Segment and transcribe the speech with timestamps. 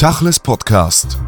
[0.00, 1.18] Tachles Podcast.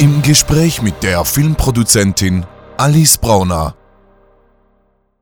[0.00, 2.44] Im Gespräch mit der Filmproduzentin
[2.76, 3.76] Alice Brauner.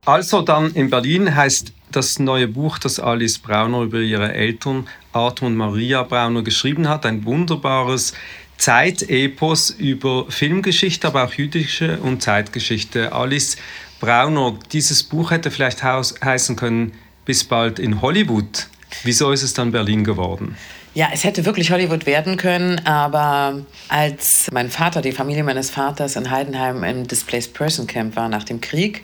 [0.07, 5.49] Also dann in Berlin heißt das neue Buch, das Alice Brauner über ihre Eltern Arthur
[5.49, 8.15] und Maria Brauner geschrieben hat, ein wunderbares
[8.57, 13.13] Zeitepos über Filmgeschichte, aber auch jüdische und Zeitgeschichte.
[13.13, 13.59] Alice
[14.01, 16.93] Brauner, dieses Buch hätte vielleicht heißen können,
[17.27, 18.69] bis bald in Hollywood.
[19.03, 20.57] Wieso ist es dann Berlin geworden?
[20.97, 23.59] Ja, es hätte wirklich Hollywood werden können, aber
[23.91, 28.45] als mein Vater, die Familie meines Vaters in Heidenheim im Displaced Person Camp war nach
[28.45, 29.03] dem Krieg,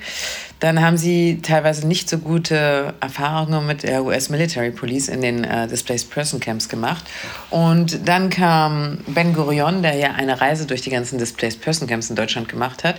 [0.58, 5.44] dann haben sie teilweise nicht so gute Erfahrungen mit der US Military Police in den
[5.44, 7.04] äh, Displaced Person Camps gemacht.
[7.50, 12.08] Und dann kam Ben Gurion, der ja eine Reise durch die ganzen Displaced Person Camps
[12.08, 12.96] in Deutschland gemacht hat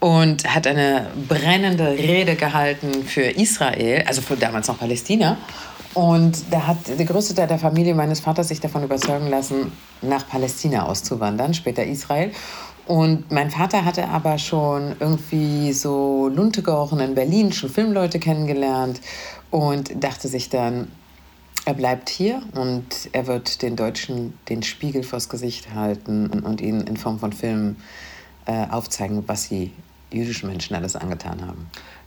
[0.00, 5.36] und hat eine brennende Rede gehalten für Israel, also für damals noch Palästina.
[5.94, 9.72] Und da hat der größte Teil der Familie meines Vaters sich davon überzeugen lassen,
[10.02, 12.32] nach Palästina auszuwandern, später Israel.
[12.86, 19.00] Und mein Vater hatte aber schon irgendwie so Lunte gerochen in Berlin, schon Filmleute kennengelernt
[19.50, 20.88] und dachte sich dann,
[21.64, 26.86] er bleibt hier und er wird den Deutschen den Spiegel vors Gesicht halten und ihnen
[26.86, 27.76] in Form von Filmen
[28.44, 29.72] äh, aufzeigen, was sie
[30.10, 31.66] jüdischen Menschen alles angetan haben.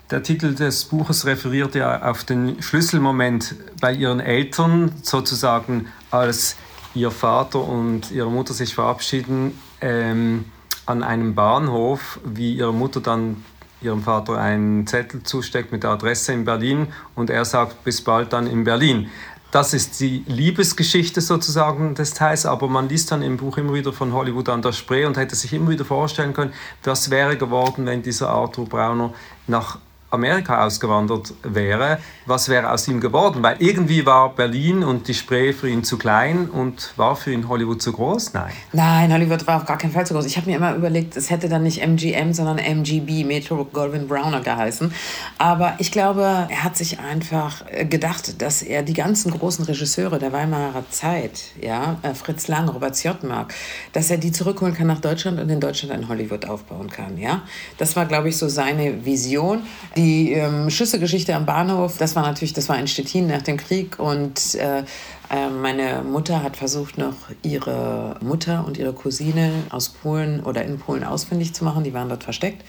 [0.10, 6.56] Der Titel des Buches referiert ja auf den Schlüsselmoment bei ihren Eltern, sozusagen als
[6.94, 10.46] ihr Vater und ihre Mutter sich verabschieden ähm,
[10.86, 13.44] an einem Bahnhof, wie ihre Mutter dann
[13.82, 18.32] ihrem Vater einen Zettel zusteckt mit der Adresse in Berlin und er sagt bis bald
[18.32, 19.10] dann in Berlin.
[19.52, 23.92] Das ist die Liebesgeschichte sozusagen des Teils, aber man liest dann im Buch immer wieder
[23.92, 27.86] von Hollywood an der Spree und hätte sich immer wieder vorstellen können, was wäre geworden,
[27.86, 29.14] wenn dieser Arthur Brauner
[29.48, 33.44] nach Amerika ausgewandert wäre, was wäre aus ihm geworden?
[33.44, 37.50] Weil irgendwie war Berlin und die Spree für ihn zu klein und war für ihn
[37.50, 38.34] Hollywood zu groß?
[38.34, 38.52] Nein.
[38.72, 40.26] Nein, Hollywood war auf gar keinen Fall zu groß.
[40.26, 44.42] Ich habe mir immer überlegt, es hätte dann nicht MGM, sondern MGB, Metro Goldwyn Browner
[44.42, 44.94] geheißen.
[45.38, 50.20] Aber ich glaube, er hat sich einfach äh, gedacht, dass er die ganzen großen Regisseure
[50.20, 53.54] der Weimarer Zeit, ja, äh, Fritz Lang, Robert Zjottmark,
[53.94, 57.18] dass er die zurückholen kann nach Deutschland und in Deutschland ein Hollywood aufbauen kann.
[57.18, 57.42] Ja?
[57.78, 59.64] Das war, glaube ich, so seine Vision.
[59.98, 63.98] Die ähm, Schüsselgeschichte am Bahnhof, das war natürlich, das war in Stettin nach dem Krieg
[63.98, 64.84] und äh,
[65.30, 70.78] äh, meine Mutter hat versucht, noch ihre Mutter und ihre Cousine aus Polen oder in
[70.78, 71.84] Polen ausfindig zu machen.
[71.84, 72.64] Die waren dort versteckt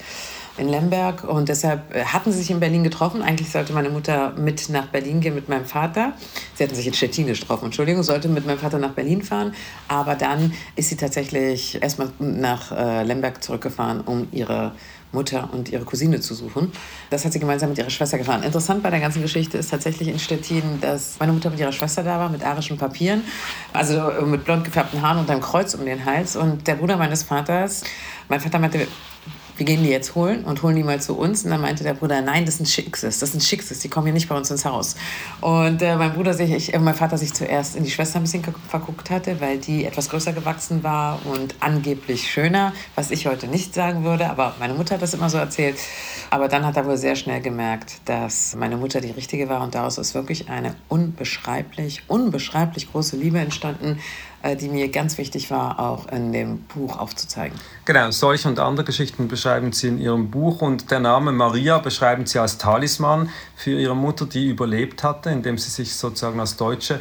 [0.57, 3.21] in Lemberg und deshalb äh, hatten sie sich in Berlin getroffen.
[3.21, 6.13] Eigentlich sollte meine Mutter mit nach Berlin gehen mit meinem Vater.
[6.55, 9.53] Sie hatten sich in Stettin getroffen, Entschuldigung, sollte mit meinem Vater nach Berlin fahren.
[9.87, 14.73] Aber dann ist sie tatsächlich erstmal nach äh, Lemberg zurückgefahren, um ihre
[15.11, 16.71] Mutter und ihre Cousine zu suchen.
[17.09, 18.43] Das hat sie gemeinsam mit ihrer Schwester gefahren.
[18.43, 22.03] Interessant bei der ganzen Geschichte ist tatsächlich in Stettin, dass meine Mutter mit ihrer Schwester
[22.03, 23.23] da war, mit arischen Papieren,
[23.73, 26.35] also äh, mit blond gefärbten Haaren und einem Kreuz um den Hals.
[26.35, 27.83] Und der Bruder meines Vaters,
[28.27, 28.87] mein Vater meinte,
[29.59, 31.43] wir gehen die jetzt holen und holen die mal zu uns.
[31.43, 34.13] Und dann meinte der Bruder, nein, das sind Schickses, das sind Schickses, die kommen hier
[34.13, 34.95] nicht bei uns ins Haus.
[35.41, 38.23] Und äh, mein Bruder sich, ich, äh, mein Vater sich zuerst in die Schwester ein
[38.23, 43.47] bisschen verguckt hatte, weil die etwas größer gewachsen war und angeblich schöner, was ich heute
[43.47, 45.75] nicht sagen würde, aber meine Mutter hat das immer so erzählt.
[46.29, 49.75] Aber dann hat er wohl sehr schnell gemerkt, dass meine Mutter die richtige war und
[49.75, 53.99] daraus ist wirklich eine unbeschreiblich, unbeschreiblich große Liebe entstanden
[54.43, 57.57] die mir ganz wichtig war, auch in dem Buch aufzuzeigen.
[57.85, 62.25] Genau, solche und andere Geschichten beschreiben Sie in Ihrem Buch und der Name Maria beschreiben
[62.25, 66.95] Sie als Talisman für Ihre Mutter, die überlebt hatte, indem sie sich sozusagen als Deutsche
[66.95, 66.99] äh,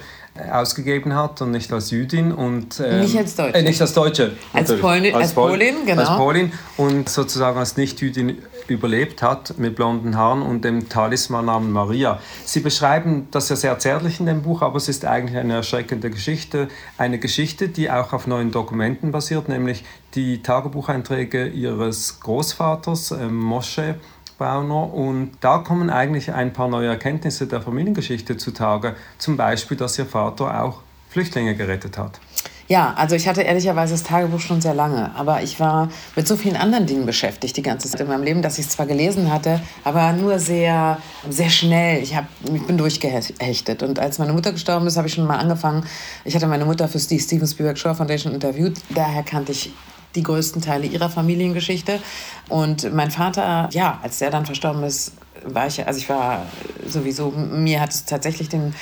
[0.52, 4.32] ausgegeben hat und nicht als Jüdin und ähm, nicht als Deutsche, äh, nicht als Deutsche,
[4.52, 8.38] als, Polin, als, als Polin, genau, als Polin und sozusagen als Nicht-Jüdin
[8.68, 12.20] überlebt hat mit blonden Haaren und dem Talismannamen Maria.
[12.44, 16.10] Sie beschreiben das ja sehr zärtlich in dem Buch, aber es ist eigentlich eine erschreckende
[16.10, 19.84] Geschichte, eine Geschichte, die auch auf neuen Dokumenten basiert, nämlich
[20.14, 23.96] die Tagebucheinträge ihres Großvaters äh, Moshe
[24.38, 29.98] Brauner und da kommen eigentlich ein paar neue Erkenntnisse der Familiengeschichte zutage, zum Beispiel, dass
[29.98, 32.20] ihr Vater auch Flüchtlinge gerettet hat.
[32.68, 36.36] Ja, also ich hatte ehrlicherweise das Tagebuch schon sehr lange, aber ich war mit so
[36.36, 39.32] vielen anderen Dingen beschäftigt die ganze Zeit in meinem Leben, dass ich es zwar gelesen
[39.32, 40.98] hatte, aber nur sehr,
[41.30, 42.02] sehr schnell.
[42.02, 43.82] Ich, hab, ich bin durchgehechtet.
[43.82, 45.82] Und als meine Mutter gestorben ist, habe ich schon mal angefangen.
[46.26, 48.76] Ich hatte meine Mutter für die Steven Spielberg Show Foundation interviewt.
[48.90, 49.72] Daher kannte ich
[50.14, 52.00] die größten Teile ihrer Familiengeschichte.
[52.48, 55.12] Und mein Vater, ja, als der dann verstorben ist,
[55.44, 56.46] war ich, also ich war
[56.86, 58.74] sowieso, mir hat es tatsächlich den,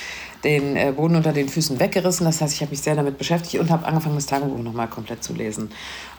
[0.44, 2.24] den äh, Boden unter den Füßen weggerissen.
[2.24, 5.22] Das heißt, ich habe mich sehr damit beschäftigt und habe angefangen, das Tagebuch nochmal komplett
[5.22, 5.70] zu lesen.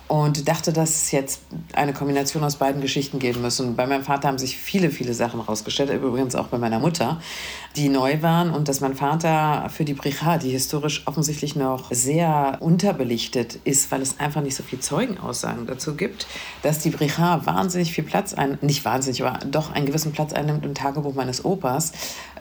[0.08, 1.42] und dachte, dass es jetzt
[1.74, 3.60] eine Kombination aus beiden Geschichten geben muss.
[3.60, 7.20] Und bei meinem Vater haben sich viele, viele Sachen rausgestellt, übrigens auch bei meiner Mutter,
[7.78, 12.58] die neu waren und dass mein Vater für die Bricha, die historisch offensichtlich noch sehr
[12.60, 16.28] unterbelichtet ist, weil es einfach nicht so viel Zeugenaussagen dazu gibt,
[16.64, 20.66] dass die Bricha wahnsinnig viel Platz ein, nicht wahnsinnig, aber doch einen gewissen Platz einnimmt
[20.66, 21.92] im Tagebuch meines Opas.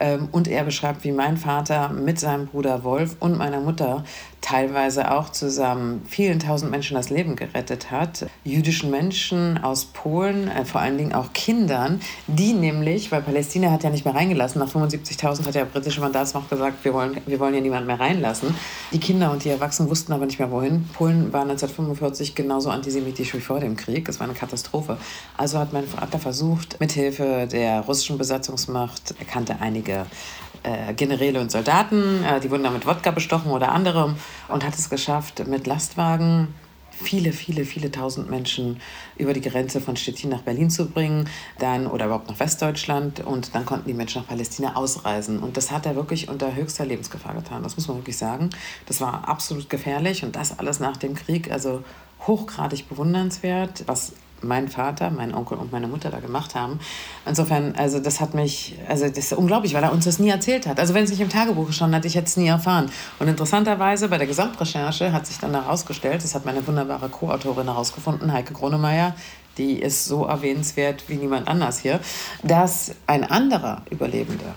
[0.01, 4.05] Ähm, und er beschreibt, wie mein Vater mit seinem Bruder Wolf und meiner Mutter
[4.41, 8.27] teilweise auch zusammen vielen tausend Menschen das Leben gerettet hat.
[8.45, 13.83] Jüdischen Menschen aus Polen, äh, vor allen Dingen auch Kindern, die nämlich, weil Palästina hat
[13.83, 17.55] ja nicht mehr reingelassen, nach 75.000 hat der britische Mandatsmacht gesagt, wir wollen, wir wollen
[17.55, 18.55] ja niemanden mehr reinlassen.
[18.93, 20.89] Die Kinder und die Erwachsenen wussten aber nicht mehr wohin.
[20.93, 24.09] Polen war 1945 genauso antisemitisch wie vor dem Krieg.
[24.09, 24.97] Es war eine Katastrophe.
[25.37, 30.07] Also hat mein Vater versucht, mithilfe der russischen Besatzungsmacht, er kannte einige
[30.63, 34.17] äh, Generäle und Soldaten, äh, die wurden dann mit Wodka bestochen oder anderem
[34.49, 36.49] und hat es geschafft, mit Lastwagen
[36.97, 38.81] viele, viele, viele tausend Menschen
[39.17, 41.29] über die Grenze von Stettin nach Berlin zu bringen,
[41.59, 45.39] dann oder überhaupt nach Westdeutschland und dann konnten die Menschen nach Palästina ausreisen.
[45.41, 47.63] Und das hat er wirklich unter höchster Lebensgefahr getan.
[47.63, 48.51] Das muss man wirklich sagen.
[48.87, 51.51] Das war absolut gefährlich und das alles nach dem Krieg.
[51.51, 51.85] Also
[52.27, 54.13] hochgradig bewundernswert, was
[54.47, 56.79] mein Vater, mein Onkel und meine Mutter da gemacht haben.
[57.25, 60.67] Insofern, also das hat mich, also das ist unglaublich, weil er uns das nie erzählt
[60.67, 60.79] hat.
[60.79, 62.91] Also wenn es nicht im Tagebuch gestanden hat, ich hätte es nie erfahren.
[63.19, 68.33] Und interessanterweise bei der Gesamtrecherche hat sich dann herausgestellt, das hat meine wunderbare Co-Autorin herausgefunden,
[68.33, 69.15] Heike Kronemeyer,
[69.59, 72.01] die ist so erwähnenswert wie niemand anders hier,
[72.43, 74.55] dass ein anderer Überlebender,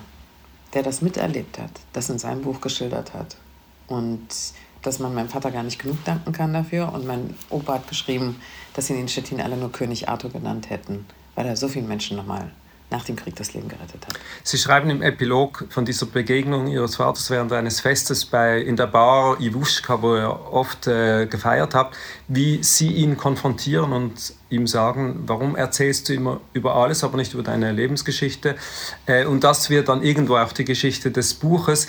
[0.73, 3.37] der das miterlebt hat, das in seinem Buch geschildert hat.
[3.87, 4.27] Und
[4.81, 6.93] dass man meinem Vater gar nicht genug danken kann dafür.
[6.93, 8.41] Und mein Opa hat geschrieben,
[8.79, 11.05] dass ihn in Stettin alle nur König Arthur genannt hätten,
[11.35, 12.49] weil er so vielen Menschen nochmal
[12.89, 14.17] nach dem Krieg das Leben gerettet hat.
[14.41, 18.87] Sie schreiben im Epilog von dieser Begegnung Ihres Vaters während eines Festes bei, in der
[18.87, 21.97] Bar Iwuschka, wo ihr oft äh, gefeiert habt,
[22.29, 27.33] wie Sie ihn konfrontieren und ihm sagen, warum erzählst du immer über alles, aber nicht
[27.33, 28.55] über deine Lebensgeschichte.
[29.07, 31.87] Äh, und das wird dann irgendwo auch die Geschichte des Buches.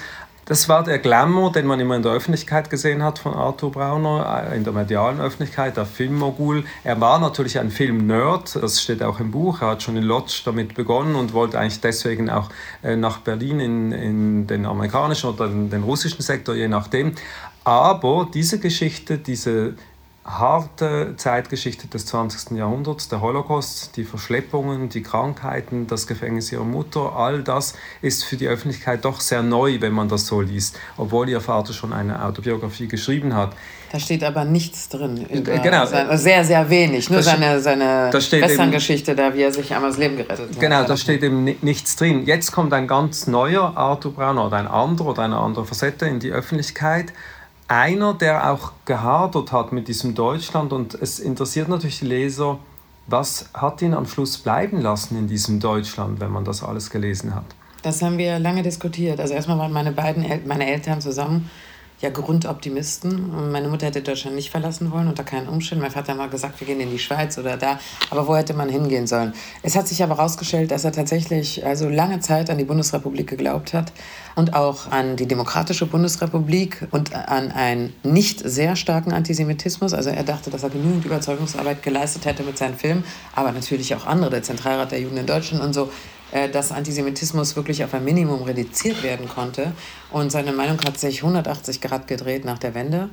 [0.50, 4.48] Das war der Glamour, den man immer in der Öffentlichkeit gesehen hat von Arthur Brauner,
[4.50, 6.64] äh, in der medialen Öffentlichkeit, der Filmmogul.
[6.82, 9.62] Er war natürlich ein Film-Nerd, das steht auch im Buch.
[9.62, 12.48] Er hat schon in Lodz damit begonnen und wollte eigentlich deswegen auch
[12.82, 17.12] äh, nach Berlin in, in den amerikanischen oder den russischen Sektor, je nachdem.
[17.62, 19.74] Aber diese Geschichte, diese
[20.24, 22.56] harte Zeitgeschichte des 20.
[22.56, 28.36] Jahrhunderts, der Holocaust, die Verschleppungen, die Krankheiten, das Gefängnis ihrer Mutter, all das ist für
[28.36, 32.22] die Öffentlichkeit doch sehr neu, wenn man das so liest, obwohl ihr Vater schon eine
[32.22, 33.56] Autobiografie geschrieben hat.
[33.92, 35.26] Da steht aber nichts drin.
[35.42, 35.86] Genau.
[35.86, 37.10] Seine, sehr, sehr wenig.
[37.10, 40.60] Nur seine, seine Western-Geschichte, da wie er sich einmal das Leben gerettet hat.
[40.60, 42.24] Genau, da steht eben nichts drin.
[42.24, 46.20] Jetzt kommt ein ganz neuer Arthur Brown oder ein anderer oder eine andere Facette in
[46.20, 47.12] die Öffentlichkeit
[47.70, 52.58] einer, der auch gehadert hat mit diesem Deutschland und es interessiert natürlich die Leser,
[53.06, 57.34] was hat ihn am Schluss bleiben lassen in diesem Deutschland, wenn man das alles gelesen
[57.34, 57.44] hat?
[57.82, 59.20] Das haben wir lange diskutiert.
[59.20, 61.48] Also erstmal waren meine beiden El meine Eltern zusammen
[62.00, 63.50] ja Grundoptimisten.
[63.52, 65.82] Meine Mutter hätte Deutschland nicht verlassen wollen, unter keinen Umständen.
[65.82, 67.78] Mein Vater hat mal gesagt, wir gehen in die Schweiz oder da.
[68.10, 69.34] Aber wo hätte man hingehen sollen?
[69.62, 73.74] Es hat sich aber herausgestellt, dass er tatsächlich also lange Zeit an die Bundesrepublik geglaubt
[73.74, 73.92] hat
[74.34, 79.92] und auch an die Demokratische Bundesrepublik und an einen nicht sehr starken Antisemitismus.
[79.92, 83.04] Also er dachte, dass er genügend Überzeugungsarbeit geleistet hätte mit seinen Filmen,
[83.34, 85.90] aber natürlich auch andere, der Zentralrat der Juden in Deutschland und so
[86.52, 89.72] dass Antisemitismus wirklich auf ein Minimum reduziert werden konnte.
[90.10, 93.10] Und seine Meinung hat sich 180 Grad gedreht nach der Wende.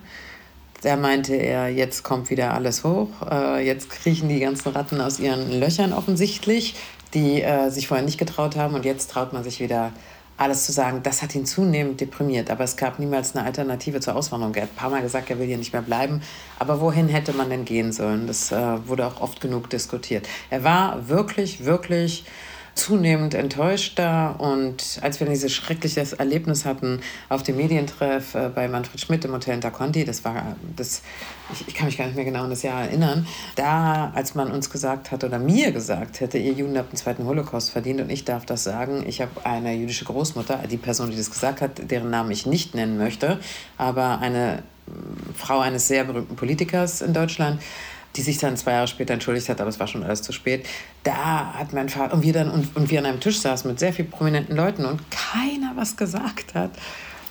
[0.82, 5.20] Da meinte er, jetzt kommt wieder alles hoch, äh, jetzt kriechen die ganzen Ratten aus
[5.20, 6.76] ihren Löchern offensichtlich,
[7.16, 9.92] die äh, sich vorher nicht getraut haben und jetzt traut man sich wieder
[10.38, 11.02] alles zu sagen.
[11.02, 14.54] Das hat ihn zunehmend deprimiert, aber es gab niemals eine Alternative zur Auswanderung.
[14.54, 16.22] Er hat ein paar Mal gesagt, er will hier nicht mehr bleiben,
[16.60, 18.28] aber wohin hätte man denn gehen sollen?
[18.28, 20.28] Das wurde auch oft genug diskutiert.
[20.52, 22.24] Er war wirklich, wirklich
[22.78, 24.36] zunehmend enttäuschter.
[24.40, 29.34] Und als wir dieses schreckliche Erlebnis hatten auf dem Medientreff äh, bei Manfred Schmidt im
[29.34, 31.02] Hotel Interconti, das war das,
[31.52, 34.52] ich, ich, kann mich gar nicht mehr genau an das Jahr erinnern, da, als man
[34.52, 38.10] uns gesagt hat oder mir gesagt hätte, ihr Juden habt den zweiten Holocaust verdient und
[38.10, 41.92] ich darf das sagen, ich habe eine jüdische Großmutter, die Person, die das gesagt hat,
[41.92, 43.40] deren Namen ich nicht nennen möchte,
[43.78, 44.64] aber eine
[45.36, 47.62] Frau eines sehr berühmten Politikers in Deutschland,
[48.18, 50.66] die sich dann zwei Jahre später entschuldigt hat, aber es war schon alles zu spät.
[51.04, 53.80] Da hat mein Vater und wir dann und, und wir an einem Tisch saßen mit
[53.80, 56.72] sehr vielen prominenten Leuten und keiner was gesagt hat.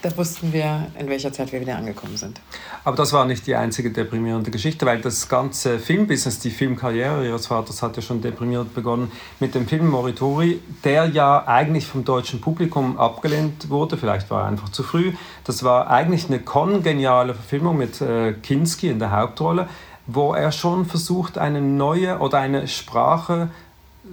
[0.03, 2.41] Da wussten wir, in welcher Zeit wir wieder angekommen sind.
[2.85, 7.49] Aber das war nicht die einzige deprimierende Geschichte, weil das ganze Filmbusiness, die Filmkarriere ihres
[7.49, 12.41] Vaters hat ja schon deprimierend begonnen mit dem Film Moritori, der ja eigentlich vom deutschen
[12.41, 13.97] Publikum abgelehnt wurde.
[13.97, 15.15] Vielleicht war er einfach zu früh.
[15.45, 19.67] Das war eigentlich eine kongeniale Verfilmung mit äh, Kinski in der Hauptrolle
[20.07, 23.51] wo er schon versucht, eine neue oder eine Sprache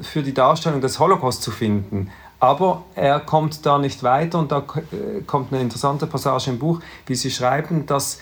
[0.02, 2.10] für die Darstellung des Holocaust zu finden.
[2.40, 6.82] Aber er kommt da nicht weiter und da äh, kommt eine interessante Passage im Buch,
[7.06, 8.20] wie Sie schreiben, dass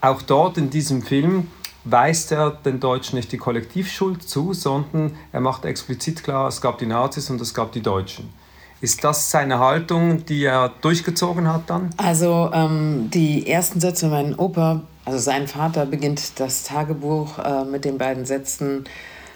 [0.00, 1.48] auch dort in diesem Film
[1.84, 6.78] weist er den Deutschen nicht die Kollektivschuld zu, sondern er macht explizit klar, es gab
[6.78, 8.32] die Nazis und es gab die Deutschen.
[8.80, 11.90] Ist das seine Haltung, die er durchgezogen hat dann?
[11.96, 17.84] Also ähm, die ersten Sätze, mein Opa, also sein Vater, beginnt das Tagebuch äh, mit
[17.84, 18.84] den beiden Sätzen,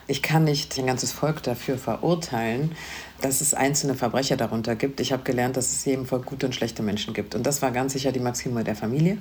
[0.06, 2.72] ich kann nicht ein ganzes Volk dafür verurteilen,
[3.20, 5.00] dass es einzelne Verbrecher darunter gibt.
[5.00, 7.34] Ich habe gelernt, dass es jedem Volk gute und schlechte Menschen gibt.
[7.34, 9.18] Und das war ganz sicher die Maxime der Familie.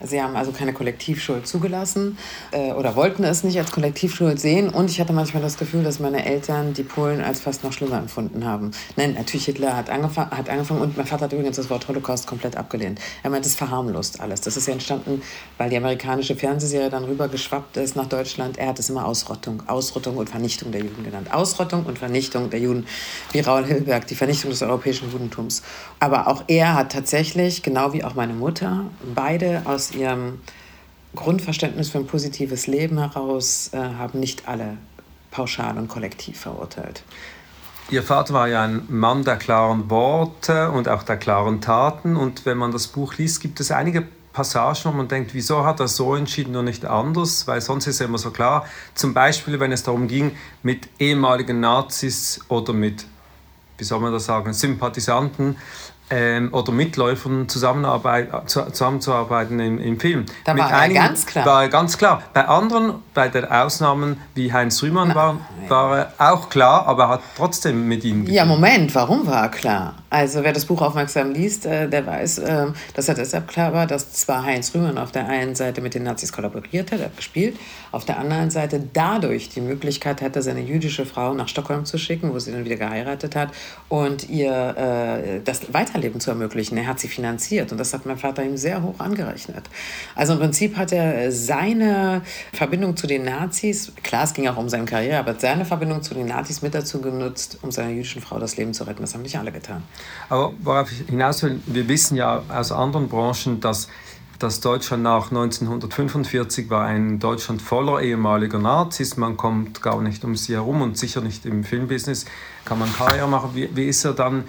[0.00, 2.18] Sie haben also keine Kollektivschuld zugelassen
[2.50, 4.68] äh, oder wollten es nicht als Kollektivschuld sehen.
[4.68, 7.98] Und ich hatte manchmal das Gefühl, dass meine Eltern die Polen als fast noch schlimmer
[7.98, 8.72] empfunden haben.
[8.96, 12.26] Nein, natürlich Hitler hat, angef hat angefangen und mein Vater hat übrigens das Wort Holocaust
[12.26, 13.00] komplett abgelehnt.
[13.22, 14.42] Er meint, es verharmlost alles.
[14.42, 15.22] Das ist ja entstanden,
[15.56, 18.58] weil die amerikanische Fernsehserie dann rübergeschwappt ist nach Deutschland.
[18.58, 21.32] Er hat es immer Ausrottung, Ausrottung und Vernichtung der Juden genannt.
[21.32, 22.86] Ausrottung und Vernichtung der Juden,
[23.32, 25.62] wie Raul Hilberg, die Vernichtung des europäischen Judentums.
[26.00, 28.84] Aber auch er hat tatsächlich, genau wie auch meine Mutter,
[29.14, 30.40] beide aus aus ihrem
[31.14, 34.76] Grundverständnis für ein positives Leben heraus äh, haben nicht alle
[35.30, 37.02] pauschal und kollektiv verurteilt.
[37.88, 42.16] Ihr Vater war ja ein Mann der klaren Worte und auch der klaren Taten.
[42.16, 45.78] Und wenn man das Buch liest, gibt es einige Passagen, wo man denkt, wieso hat
[45.78, 47.46] er so entschieden und nicht anders?
[47.46, 48.66] Weil sonst ist ja immer so klar.
[48.94, 50.32] Zum Beispiel, wenn es darum ging,
[50.64, 53.06] mit ehemaligen Nazis oder mit,
[53.78, 55.56] wie soll man das sagen, Sympathisanten
[56.10, 60.26] ähm, oder Mitläufern zusammenarbeit, zusammenzuarbeiten im, im Film.
[60.44, 61.46] Da Mit war er ganz klar.
[61.46, 62.22] War er ganz klar.
[62.32, 67.08] Bei anderen, bei den Ausnahmen wie Heinz Rühmann, war, war er auch klar, aber er
[67.08, 68.26] hat trotzdem mit ihm.
[68.26, 69.94] Ja, Moment, warum war er klar?
[70.08, 73.86] Also, wer das Buch aufmerksam liest, äh, der weiß, äh, dass er deshalb klar war,
[73.86, 77.16] dass zwar Heinz Rühmann auf der einen Seite mit den Nazis kollaboriert hat, er hat
[77.16, 77.58] gespielt,
[77.90, 82.32] auf der anderen Seite dadurch die Möglichkeit hatte, seine jüdische Frau nach Stockholm zu schicken,
[82.32, 83.50] wo sie dann wieder geheiratet hat
[83.88, 86.76] und ihr äh, das weiter Weiterleben zu ermöglichen.
[86.76, 89.68] Er hat sie finanziert und das hat mein Vater ihm sehr hoch angerechnet.
[90.14, 92.22] Also im Prinzip hat er seine
[92.52, 96.14] Verbindung zu den Nazis, klar, es ging auch um seine Karriere, aber seine Verbindung zu
[96.14, 99.00] den Nazis mit dazu genutzt, um seiner jüdischen Frau das Leben zu retten.
[99.00, 99.82] Das haben nicht alle getan.
[100.28, 103.88] Aber worauf ich hinaus will, wir wissen ja aus anderen Branchen, dass
[104.38, 109.16] dass Deutschland nach 1945 war ein Deutschland voller ehemaliger Nazis.
[109.16, 112.26] Man kommt gar nicht um sie herum und sicher nicht im Filmbusiness
[112.66, 113.52] kann man Karriere machen.
[113.54, 114.44] Wie, wie ist er dann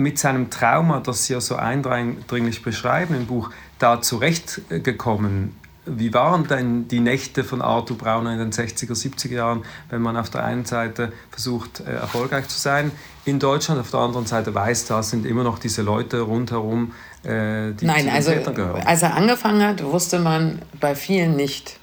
[0.00, 5.56] mit seinem Trauma, das Sie ja so eindringlich beschreiben im Buch, da zurechtgekommen?
[5.86, 10.16] Wie waren denn die Nächte von Arthur Brauner in den 60er, 70er Jahren, wenn man
[10.16, 12.92] auf der einen Seite versucht, äh, erfolgreich zu sein
[13.24, 16.92] in Deutschland, auf der anderen Seite weiß, da sind immer noch diese Leute rundherum,
[17.22, 18.82] äh, die Nein, zu den also, Tätern gehören?
[18.86, 21.79] Als er angefangen hat, wusste man bei vielen nicht,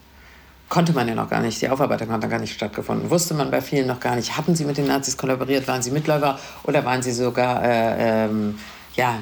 [0.70, 3.52] konnte man ja noch gar nicht, die Aufarbeitung hat da gar nicht stattgefunden, wusste man
[3.52, 6.84] bei vielen noch gar nicht, hatten sie mit den Nazis kollaboriert, waren sie Mitläufer oder
[6.84, 8.60] waren sie sogar äh, ähm,
[8.96, 9.20] ja,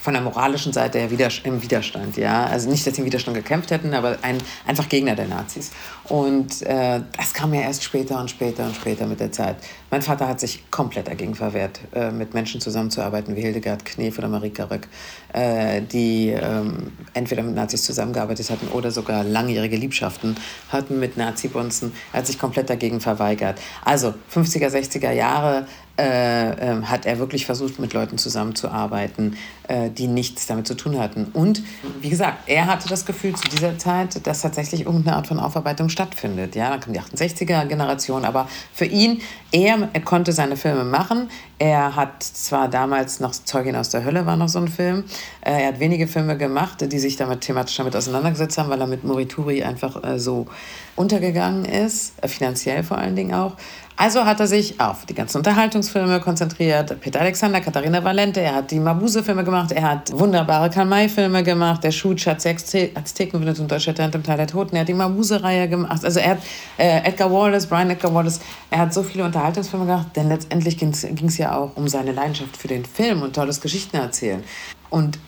[0.00, 1.08] von der moralischen Seite her
[1.44, 2.16] im Widerstand.
[2.16, 2.46] Ja?
[2.46, 5.72] Also nicht, dass sie im Widerstand gekämpft hätten, aber ein, einfach Gegner der Nazis.
[6.08, 9.56] Und äh, das kam ja erst später und später und später mit der Zeit.
[9.90, 14.28] Mein Vater hat sich komplett dagegen verwehrt, äh, mit Menschen zusammenzuarbeiten wie Hildegard Knef oder
[14.28, 14.88] Marika Röck,
[15.34, 20.36] äh, die ähm, entweder mit Nazis zusammengearbeitet hatten oder sogar langjährige Liebschaften
[20.70, 21.92] hatten mit Nazi-Bunzen.
[22.12, 23.60] Er hat sich komplett dagegen verweigert.
[23.84, 25.66] Also 50er, 60er Jahre
[25.98, 29.36] äh, äh, hat er wirklich versucht, mit Leuten zusammenzuarbeiten,
[29.66, 31.24] äh, die nichts damit zu tun hatten.
[31.32, 31.60] Und
[32.00, 35.88] wie gesagt, er hatte das Gefühl zu dieser Zeit, dass tatsächlich irgendeine Art von Aufarbeitung
[35.98, 36.54] stattfindet.
[36.54, 41.28] Ja, dann kam die 68er-Generation, aber für ihn, er, er konnte seine Filme machen.
[41.58, 45.02] Er hat zwar damals noch Zeugin aus der Hölle war noch so ein Film.
[45.40, 48.86] Äh, er hat wenige Filme gemacht, die sich damit thematisch damit auseinandergesetzt haben, weil er
[48.86, 50.46] mit Morituri einfach äh, so
[50.94, 53.56] untergegangen ist, äh, finanziell vor allen Dingen auch.
[54.00, 57.00] Also hat er sich auf die ganzen Unterhaltungsfilme konzentriert.
[57.00, 61.90] Peter Alexander, Katharina Valente, er hat die Mabuse-Filme gemacht, er hat wunderbare Karl-May-Filme gemacht, der
[61.90, 66.04] Schutsch hat Aztekenwinde und Deutsche Talent im Teil der Toten, er hat die Mabuse-Reihe gemacht.
[66.04, 66.38] Also er hat
[66.78, 68.38] äh, Edgar Wallace, Brian Edgar Wallace,
[68.70, 72.56] er hat so viele Unterhaltungsfilme gemacht, denn letztendlich ging es ja auch um seine Leidenschaft
[72.56, 74.44] für den Film und tolles Geschichten erzählen.
[74.90, 75.18] Und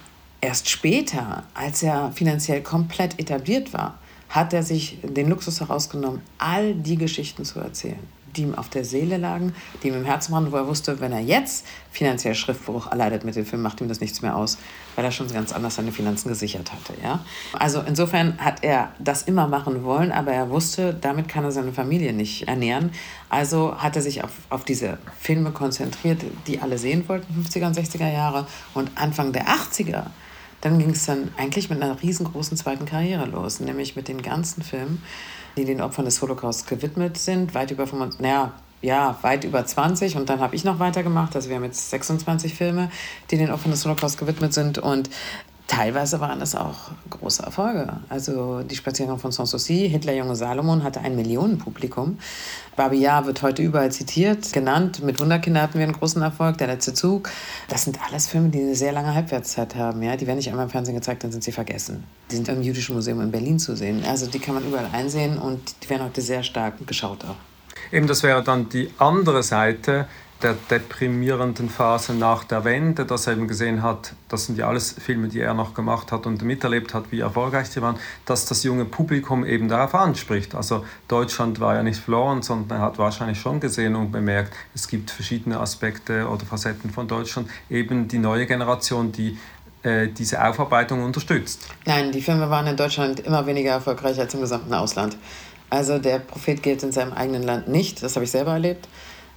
[0.41, 3.99] erst später, als er finanziell komplett etabliert war,
[4.29, 8.85] hat er sich den Luxus herausgenommen, all die Geschichten zu erzählen die ihm auf der
[8.85, 12.91] Seele lagen, die ihm im Herzen waren, wo er wusste, wenn er jetzt finanziell Schriftbruch
[12.91, 14.59] erleidet mit dem Film, macht ihm das nichts mehr aus,
[14.97, 16.95] weil er schon ganz anders seine Finanzen gesichert hatte.
[17.03, 17.25] Ja?
[17.53, 21.73] Also insofern hat er das immer machen wollen, aber er wusste, damit kann er seine
[21.73, 22.91] Familie nicht ernähren.
[23.29, 27.77] Also hat er sich auf, auf diese Filme konzentriert, die alle sehen wollten, 50er und
[27.77, 28.47] 60er Jahre.
[28.75, 30.07] Und Anfang der 80er
[30.61, 34.63] dann ging es dann eigentlich mit einer riesengroßen zweiten Karriere los, nämlich mit den ganzen
[34.63, 35.03] Filmen,
[35.57, 38.53] die den Opfern des Holocaust gewidmet sind, weit über 25, naja,
[38.83, 41.37] ja, weit über 20 und dann habe ich noch weitergemacht.
[41.37, 42.91] Also wir haben jetzt 26 Filme,
[43.31, 45.11] die den Opfern des Holocaust gewidmet sind und
[45.71, 47.93] teilweise waren es auch große Erfolge.
[48.09, 52.19] Also die Spaziergang von Sanssouci, Hitler Junge Salomon hatte ein Millionenpublikum.
[52.75, 55.01] Babi Yar wird heute überall zitiert, genannt.
[55.05, 57.31] Mit Wunderkinder hatten wir einen großen Erfolg, Der letzte Zug.
[57.69, 60.03] Das sind alles Filme, die eine sehr lange Halbwertszeit haben.
[60.03, 60.17] Ja?
[60.17, 62.03] Die werden nicht einmal im Fernsehen gezeigt, dann sind sie vergessen.
[62.33, 64.03] Die sind im Jüdischen Museum in Berlin zu sehen.
[64.09, 67.37] Also die kann man überall einsehen und die werden heute sehr stark geschaut auch.
[67.93, 70.07] Eben, das wäre dann die andere Seite
[70.43, 74.93] der deprimierenden Phase nach der Wende, dass er eben gesehen hat, das sind ja alles
[74.93, 78.63] Filme, die er noch gemacht hat und miterlebt hat, wie erfolgreich sie waren, dass das
[78.63, 80.55] junge Publikum eben darauf anspricht.
[80.55, 84.89] Also Deutschland war ja nicht verloren, sondern er hat wahrscheinlich schon gesehen und bemerkt, es
[84.89, 89.39] gibt verschiedene Aspekte oder Facetten von Deutschland, eben die neue Generation, die
[89.83, 91.67] äh, diese Aufarbeitung unterstützt.
[91.87, 95.17] Nein, die Filme waren in Deutschland immer weniger erfolgreich als im gesamten Ausland.
[95.71, 98.89] Also der Prophet gilt in seinem eigenen Land nicht, das habe ich selber erlebt.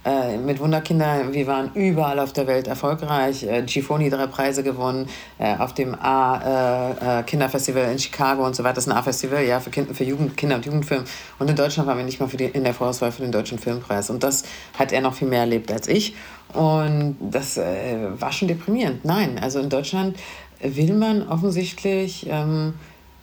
[0.04, 3.42] Äh, mit Wunderkinder, wir waren überall auf der Welt erfolgreich.
[3.44, 5.08] Äh, Gifoni drei Preise gewonnen,
[5.38, 8.74] äh, auf dem A-Kinderfestival äh, in Chicago und so weiter.
[8.74, 11.04] Das ist ein A-Festival, ja, für, kind, für Jugend, Kinder- und Jugendfilm.
[11.38, 13.58] Und in Deutschland waren wir nicht mal für die, in der Vorauswahl für den Deutschen
[13.58, 14.10] Filmpreis.
[14.10, 14.44] Und das
[14.78, 16.14] hat er noch viel mehr erlebt als ich.
[16.52, 19.06] Und das äh, war schon deprimierend.
[19.06, 20.18] Nein, also in Deutschland
[20.60, 22.74] will man offensichtlich ähm,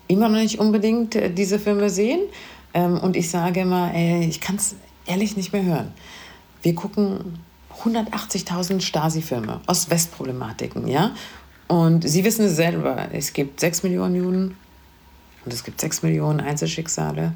[0.08, 2.22] immer noch nicht unbedingt äh, diese Filme sehen.
[2.74, 5.94] Ähm, und ich sage immer, ey, ich kann es ehrlich nicht mehr hören.
[6.62, 7.40] Wir gucken
[7.84, 11.16] 180.000 Stasi-Filme, Ost-West-Problematiken, ja?
[11.68, 14.58] Und Sie wissen es selber, es gibt 6 Millionen Juden
[15.46, 17.34] und es gibt 6 Millionen Einzelschicksale.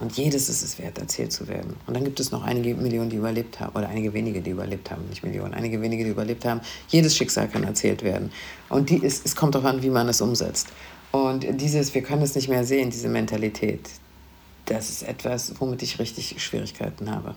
[0.00, 1.76] Und jedes ist es wert, erzählt zu werden.
[1.86, 3.76] Und dann gibt es noch einige Millionen, die überlebt haben.
[3.76, 5.06] Oder einige wenige, die überlebt haben.
[5.10, 6.62] Nicht Millionen, einige wenige, die überlebt haben.
[6.88, 8.32] Jedes Schicksal kann erzählt werden.
[8.70, 10.68] Und die ist, es kommt darauf an, wie man es umsetzt.
[11.12, 13.90] Und dieses, wir können es nicht mehr sehen, diese Mentalität,
[14.64, 17.34] das ist etwas, womit ich richtig Schwierigkeiten habe.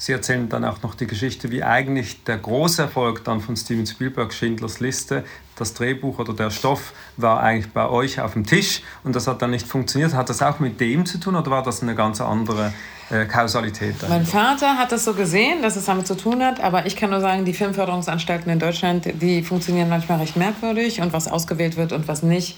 [0.00, 3.84] Sie erzählen dann auch noch die Geschichte, wie eigentlich der große Erfolg dann von Steven
[3.84, 5.24] Spielberg, Schindlers Liste,
[5.56, 9.42] das Drehbuch oder der Stoff war eigentlich bei euch auf dem Tisch und das hat
[9.42, 10.14] dann nicht funktioniert.
[10.14, 12.72] Hat das auch mit dem zu tun oder war das eine ganz andere
[13.10, 13.96] äh, Kausalität?
[14.00, 14.08] Dahinter?
[14.08, 17.10] Mein Vater hat das so gesehen, dass es damit zu tun hat, aber ich kann
[17.10, 21.92] nur sagen, die Filmförderungsanstalten in Deutschland, die funktionieren manchmal recht merkwürdig und was ausgewählt wird
[21.92, 22.56] und was nicht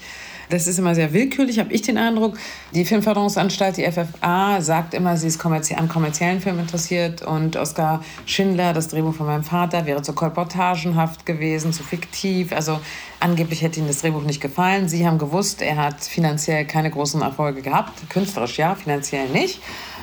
[0.49, 2.37] das ist immer sehr willkürlich, habe ich den Eindruck.
[2.73, 7.21] Die Filmförderungsanstalt, die FFA, sagt immer, sie ist kommerzie an kommerziellen Filmen interessiert.
[7.21, 12.51] Und Oskar Schindler, das Drehbuch von meinem Vater, wäre zu kolportagenhaft gewesen, zu fiktiv.
[12.53, 12.79] Also
[13.19, 14.89] angeblich hätte ihnen das Drehbuch nicht gefallen.
[14.89, 18.09] Sie haben gewusst, er hat finanziell keine großen Erfolge gehabt.
[18.09, 19.61] Künstlerisch ja, finanziell nicht.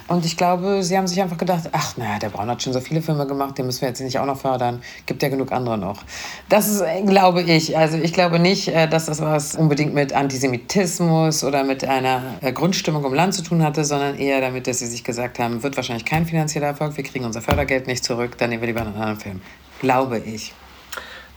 [0.08, 2.80] Und ich glaube, sie haben sich einfach gedacht, ach naja, der Braun hat schon so
[2.80, 4.80] viele Filme gemacht, den müssen wir jetzt nicht auch noch fördern.
[5.04, 6.02] Gibt ja genug andere noch.
[6.48, 7.76] Das ist, äh, glaube ich.
[7.76, 12.52] Also ich glaube nicht, äh, dass das was unbedingt mit Antisemitismus oder mit einer äh,
[12.52, 15.76] Grundstimmung im Land zu tun hatte, sondern eher damit, dass sie sich gesagt haben, wird
[15.76, 18.94] wahrscheinlich kein finanzieller Erfolg, wir kriegen unser Fördergeld nicht zurück, dann nehmen wir lieber einen
[18.94, 19.40] anderen Film.
[19.80, 20.54] Glaube ich.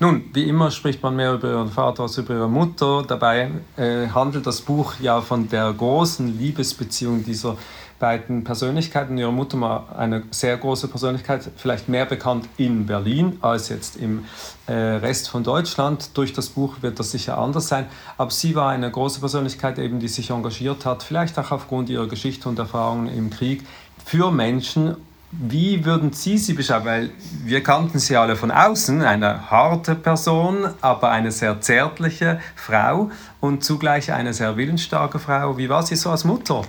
[0.02, 3.04] Nun, wie immer spricht man mehr über ihren Vater als über ihre Mutter.
[3.08, 7.56] Dabei äh, handelt das Buch ja von der großen Liebesbeziehung dieser
[8.02, 9.18] beiden Persönlichkeiten.
[9.18, 14.26] Ihre Mutter war eine sehr große Persönlichkeit, vielleicht mehr bekannt in Berlin als jetzt im
[14.68, 16.18] äh, Rest von Deutschland.
[16.18, 17.86] Durch das Buch wird das sicher anders sein.
[18.18, 22.08] Aber sie war eine große Persönlichkeit, eben, die sich engagiert hat, vielleicht auch aufgrund ihrer
[22.08, 23.66] Geschichte und Erfahrungen im Krieg,
[24.04, 24.98] für Menschen.
[25.32, 26.86] Wie würden Sie sie beschreiben?
[26.86, 27.10] Weil
[27.46, 33.64] wir kannten sie alle von außen, eine harte Person, aber eine sehr zärtliche Frau und
[33.64, 35.58] zugleich eine sehr willensstarke Frau.
[35.58, 36.64] Wie war sie so als Mutter?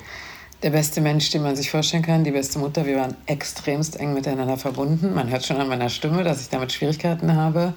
[0.62, 2.86] Der beste Mensch, den man sich vorstellen kann, die beste Mutter.
[2.86, 5.12] Wir waren extremst eng miteinander verbunden.
[5.14, 7.74] Man hört schon an meiner Stimme, dass ich damit Schwierigkeiten habe.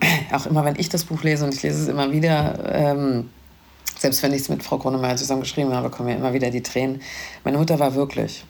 [0.32, 3.30] Auch immer, wenn ich das Buch lese und ich lese es immer wieder, ähm,
[3.98, 6.62] selbst wenn ich es mit Frau Kronemeyer zusammen geschrieben habe, kommen mir immer wieder die
[6.62, 7.00] Tränen.
[7.44, 8.44] Meine Mutter war wirklich,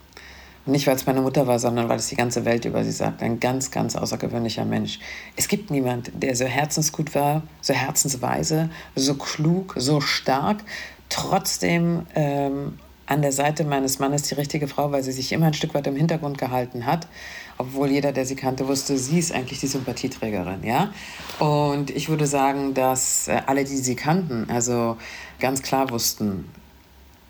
[0.66, 3.22] nicht weil es meine Mutter war, sondern weil es die ganze Welt über sie sagt,
[3.22, 4.98] ein ganz, ganz außergewöhnlicher Mensch.
[5.36, 10.64] Es gibt niemand, der so herzensgut war, so herzensweise, so klug, so stark,
[11.08, 12.78] trotzdem ähm,
[13.08, 15.86] an der Seite meines Mannes die richtige Frau, weil sie sich immer ein Stück weit
[15.86, 17.08] im Hintergrund gehalten hat,
[17.56, 20.92] obwohl jeder, der sie kannte, wusste, sie ist eigentlich die Sympathieträgerin, ja.
[21.38, 24.98] Und ich würde sagen, dass äh, alle, die sie kannten, also
[25.40, 26.44] ganz klar wussten,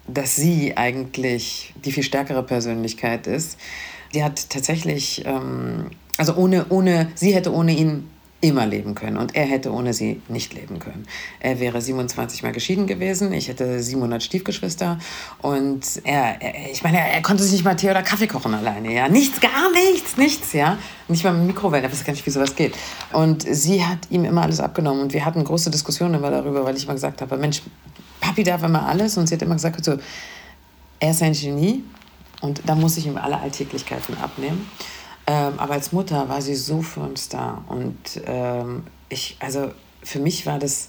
[0.09, 3.59] dass sie eigentlich die viel stärkere Persönlichkeit ist.
[4.15, 8.09] Die hat tatsächlich, ähm, also ohne, ohne, sie hätte ohne ihn
[8.41, 9.17] immer leben können.
[9.17, 11.07] Und er hätte ohne sie nicht leben können.
[11.41, 13.33] Er wäre 27 Mal geschieden gewesen.
[13.33, 14.99] Ich hätte 700 Stiefgeschwister.
[15.43, 18.93] Und er, er ich meine, er, konnte sich nicht mal Tee oder Kaffee kochen alleine.
[18.93, 20.53] Ja, nichts, gar nichts, nichts.
[20.53, 21.85] Ja, nicht mal mit Mikrowellen.
[21.85, 22.77] Er weiß gar nicht, wie sowas geht.
[23.13, 25.03] Und sie hat ihm immer alles abgenommen.
[25.03, 27.63] Und wir hatten große Diskussionen immer darüber, weil ich immer gesagt habe, Mensch,
[28.21, 29.19] Papi darf immer alles.
[29.19, 29.97] Und sie hat immer gesagt, so,
[31.01, 31.83] er ist ein Genie.
[32.41, 34.71] Und da muss ich ihm alle Alltäglichkeiten abnehmen.
[35.29, 37.63] Ähm, aber als Mutter war sie so für uns da.
[37.69, 39.71] Und ähm, ich, also
[40.03, 40.89] für mich war das,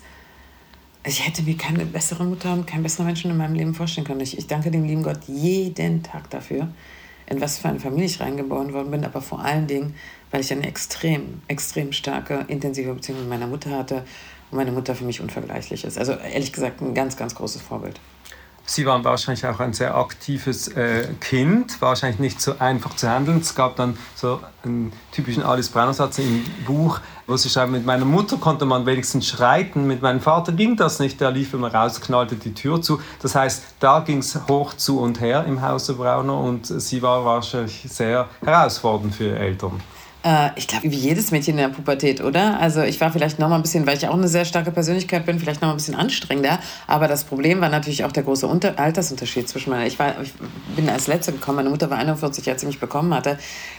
[1.06, 4.21] ich hätte mir keine bessere Mutter und keinen besseren Menschen in meinem Leben vorstellen können.
[4.21, 6.69] Ich, ich danke dem lieben Gott jeden Tag dafür,
[7.28, 9.93] in was für eine Familie ich reingeboren worden bin, aber vor allen Dingen,
[10.32, 14.06] weil ich eine extrem, extrem starke, intensive Beziehung mit meiner Mutter hatte
[14.52, 15.97] und meine Mutter für mich unvergleichlich ist.
[15.97, 17.99] Also ehrlich gesagt ein ganz, ganz großes Vorbild.
[18.69, 23.39] Sie waren wahrscheinlich auch ein sehr aktives äh, Kind, wahrscheinlich nicht so einfach zu handeln.
[23.39, 27.84] Es gab dann so einen typischen Alice Brenner Satz im Buch, wo sie schreiben, mit
[27.84, 31.73] meiner Mutter konnte man wenigstens schreiten, mit meinem Vater ging das nicht, der lief immer
[31.73, 33.01] raus, knallte die Tür zu.
[33.23, 37.25] Das heißt, da ging es hoch zu und her im Hause Brauner und sie war
[37.25, 39.82] wahrscheinlich sehr herausfordernd für Eltern.
[40.23, 42.60] Äh, ich glaube, wie jedes Mädchen in der Pubertät, oder?
[42.60, 45.25] Also ich war vielleicht noch mal ein bisschen, weil ich auch eine sehr starke Persönlichkeit
[45.25, 46.60] bin, vielleicht noch mal ein bisschen anstrengender.
[46.88, 49.86] Aber das Problem war natürlich auch der große Unter Altersunterschied zwischen meiner.
[49.86, 50.34] Ich, war, ich
[50.75, 53.38] bin als Letzte gekommen, meine Mutter war 41, als sie mich bekommen hatte.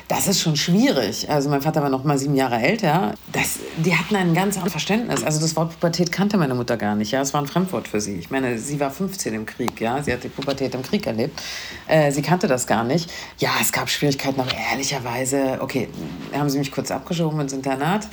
[0.09, 1.31] Das ist schon schwierig.
[1.31, 3.15] Also mein Vater war noch mal sieben Jahre älter.
[3.33, 5.23] Das, die hatten ein ganz anderes Verständnis.
[5.23, 7.11] Also das Wort Pubertät kannte meine Mutter gar nicht.
[7.11, 8.15] Ja, es war ein Fremdwort für sie.
[8.15, 9.81] Ich meine, sie war 15 im Krieg.
[9.81, 11.41] Ja, sie hat die Pubertät im Krieg erlebt.
[11.87, 13.11] Äh, sie kannte das gar nicht.
[13.39, 15.89] Ja, es gab Schwierigkeiten, aber ehrlicherweise, okay
[16.35, 18.07] haben sie mich kurz abgeschoben ins Internat.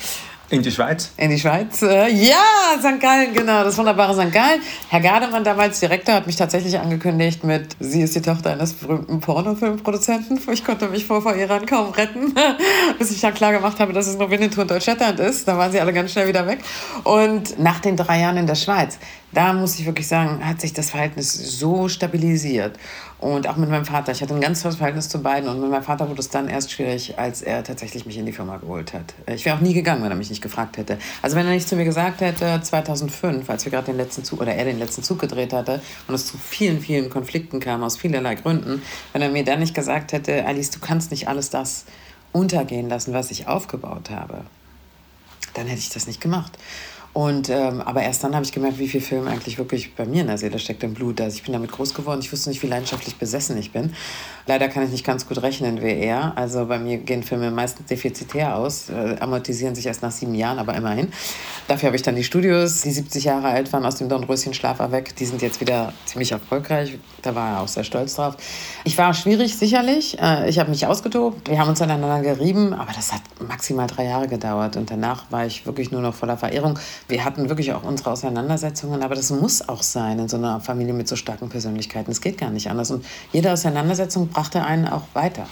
[0.50, 1.12] In die Schweiz?
[1.18, 1.82] In die Schweiz.
[1.82, 2.38] Äh, ja,
[2.80, 3.02] St.
[3.02, 4.32] Gallen, genau, das wunderbare St.
[4.32, 4.62] Gallen.
[4.88, 9.20] Herr Gardemann, damals Direktor, hat mich tatsächlich angekündigt mit, sie ist die Tochter eines berühmten
[9.20, 10.40] Pornofilmproduzenten.
[10.54, 12.34] Ich konnte mich vor, vor Iran kaum retten,
[12.98, 15.50] bis ich dann klar gemacht habe, dass es nur Winnetou und Deutschland ist.
[15.50, 16.60] Da waren sie alle ganz schnell wieder weg.
[17.04, 19.00] Und nach den drei Jahren in der Schweiz,
[19.32, 22.78] da muss ich wirklich sagen, hat sich das Verhältnis so stabilisiert.
[23.20, 24.12] Und auch mit meinem Vater.
[24.12, 25.50] Ich hatte ein ganz tolles Verhältnis zu beiden.
[25.50, 28.32] Und mit meinem Vater wurde es dann erst schwierig, als er tatsächlich mich in die
[28.32, 29.16] Firma geholt hat.
[29.26, 30.98] Ich wäre auch nie gegangen, wenn er mich nicht gefragt hätte.
[31.22, 34.42] Also wenn er nicht zu mir gesagt hätte, 2005, als wir gerade den letzten Zug,
[34.42, 37.98] oder er den letzten Zug gedreht hatte und es zu vielen, vielen Konflikten kam, aus
[37.98, 41.86] vielerlei Gründen, wenn er mir dann nicht gesagt hätte, Alice, du kannst nicht alles das
[42.32, 44.42] untergehen lassen, was ich aufgebaut habe,
[45.56, 46.58] dann hätte ich das nicht gemacht.
[47.18, 50.22] Und, ähm, aber erst dann habe ich gemerkt, wie viel Film eigentlich wirklich bei mir
[50.22, 51.20] in der Seele steckt, im Blut.
[51.20, 52.20] Also ich bin damit groß geworden.
[52.22, 53.96] Ich wusste nicht, wie leidenschaftlich besessen ich bin.
[54.46, 56.38] Leider kann ich nicht ganz gut rechnen wie er.
[56.38, 60.60] Also bei mir gehen Filme meistens defizitär aus, äh, amortisieren sich erst nach sieben Jahren,
[60.60, 61.12] aber immerhin.
[61.68, 65.16] Dafür habe ich dann die Studios, die 70 Jahre alt waren, aus dem Dornröschen-Schlaf weg.
[65.16, 67.00] Die sind jetzt wieder ziemlich erfolgreich.
[67.24, 68.38] Da war er auch sehr stolz drauf.
[68.84, 70.20] Ich war schwierig, sicherlich.
[70.22, 71.50] Äh, ich habe mich ausgetobt.
[71.50, 74.78] Wir haben uns aneinander gerieben, aber das hat maximal drei Jahre gedauert.
[74.78, 76.78] Und danach war ich wirklich nur noch voller Verehrung
[77.08, 80.94] wir hatten wirklich auch unsere Auseinandersetzungen, aber das muss auch sein in so einer Familie
[80.94, 82.12] mit so starken Persönlichkeiten.
[82.12, 82.92] Es geht gar nicht anders.
[82.92, 85.48] Und jede Auseinandersetzung brachte einen auch weiter.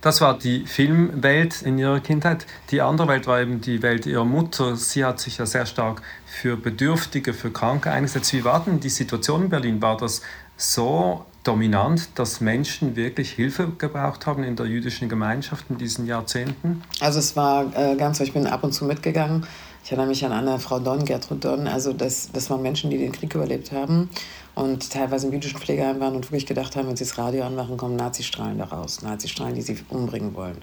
[0.00, 2.46] Das war die Filmwelt in ihrer Kindheit.
[2.70, 4.76] Die andere Welt war eben die Welt ihrer Mutter.
[4.76, 8.32] Sie hat sich ja sehr stark für Bedürftige, für Kranke eingesetzt.
[8.32, 9.82] Wie war denn die Situation in Berlin?
[9.82, 10.22] War das
[10.56, 16.82] so dominant, dass Menschen wirklich Hilfe gebraucht haben in der jüdischen Gemeinschaft in diesen Jahrzehnten?
[17.00, 19.46] Also es war äh, ganz so, ich bin ab und zu mitgegangen
[19.88, 21.66] ich erinnere mich an eine Frau Don, Gertrud Don.
[21.66, 24.10] Also das, das waren Menschen, die den Krieg überlebt haben
[24.54, 27.78] und teilweise im jüdischen Pflegeheim waren und wirklich gedacht haben, wenn sie das Radio anmachen,
[27.78, 29.00] kommen Nazistrahlen daraus.
[29.00, 30.58] Nazistrahlen, die sie umbringen wollen.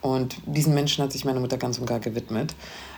[0.00, 2.54] Und diesen Menschen hat sich meine Mutter ganz und gar gewidmet.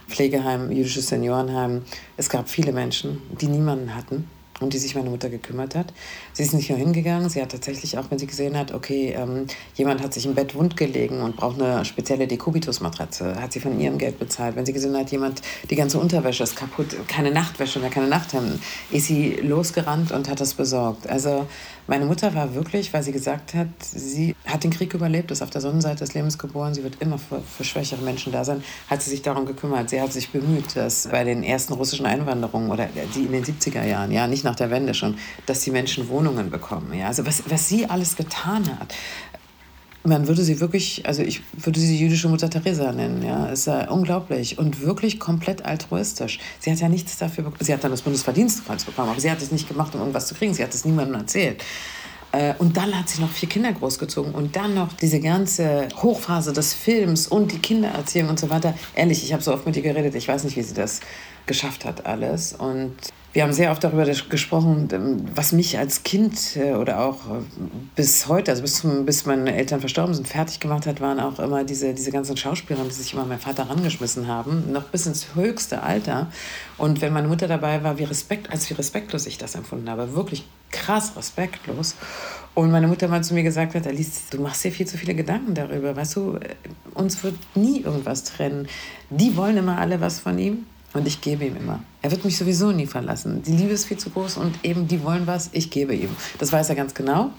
[0.06, 1.80] Pflegeheim, jüdisches Seniorenheim.
[2.18, 4.28] Es gab viele Menschen, die niemanden hatten
[4.60, 5.92] um die sich meine Mutter gekümmert hat.
[6.32, 9.46] Sie ist nicht nur hingegangen, sie hat tatsächlich auch, wenn sie gesehen hat, okay, ähm,
[9.74, 13.78] jemand hat sich im Bett wund gelegen und braucht eine spezielle Dekubitus-Matratze, hat sie von
[13.78, 14.56] ihrem Geld bezahlt.
[14.56, 18.60] Wenn sie gesehen hat, jemand, die ganze Unterwäsche ist kaputt, keine Nachtwäsche mehr, keine Nachthemden,
[18.90, 21.08] ist sie losgerannt und hat das besorgt.
[21.08, 21.46] Also
[21.86, 25.50] meine Mutter war wirklich, weil sie gesagt hat, sie hat den Krieg überlebt, ist auf
[25.50, 29.02] der Sonnenseite des Lebens geboren, sie wird immer für, für schwächere Menschen da sein, hat
[29.02, 29.90] sie sich darum gekümmert.
[29.90, 33.84] Sie hat sich bemüht, dass bei den ersten russischen Einwanderungen oder die in den 70er
[33.84, 36.94] Jahren, ja, nicht nach der Wende schon, dass die Menschen Wohnungen bekommen.
[36.94, 37.08] Ja?
[37.08, 38.94] Also was, was sie alles getan hat
[40.04, 43.90] man würde sie wirklich, also ich würde sie jüdische Mutter Teresa nennen, ja, ist ja
[43.90, 46.38] unglaublich und wirklich komplett altruistisch.
[46.60, 49.50] Sie hat ja nichts dafür, sie hat dann das Bundesverdienstkreuz bekommen, aber sie hat es
[49.50, 51.64] nicht gemacht, um irgendwas zu kriegen, sie hat es niemandem erzählt.
[52.32, 56.52] Äh, und dann hat sie noch vier Kinder großgezogen und dann noch diese ganze Hochphase
[56.52, 58.74] des Films und die Kindererziehung und so weiter.
[58.94, 61.00] Ehrlich, ich habe so oft mit ihr geredet, ich weiß nicht, wie sie das
[61.46, 62.94] geschafft hat alles und
[63.34, 67.40] wir haben sehr oft darüber gesprochen, ähm, was mich als Kind äh, oder auch äh,
[67.96, 71.40] bis heute, also bis, zum, bis meine Eltern verstorben sind, fertig gemacht hat, waren auch
[71.40, 75.34] immer diese, diese ganzen Schauspieler, die sich immer meinem Vater rangeschmissen haben, noch bis ins
[75.34, 76.30] höchste Alter.
[76.78, 80.14] Und wenn meine Mutter dabei war, wie Respekt, als wie respektlos ich das empfunden habe,
[80.14, 81.96] wirklich krass respektlos.
[82.54, 85.16] Und meine Mutter mal zu mir gesagt hat, Alice, du machst dir viel zu viele
[85.16, 86.54] Gedanken darüber, weißt du, äh,
[86.94, 88.68] uns wird nie irgendwas trennen.
[89.10, 91.80] Die wollen immer alle was von ihm und ich gebe ihm immer.
[92.02, 93.42] Er wird mich sowieso nie verlassen.
[93.42, 96.10] Die Liebe ist viel zu groß und eben die wollen was, ich gebe ihm.
[96.38, 97.30] Das weiß er ganz genau.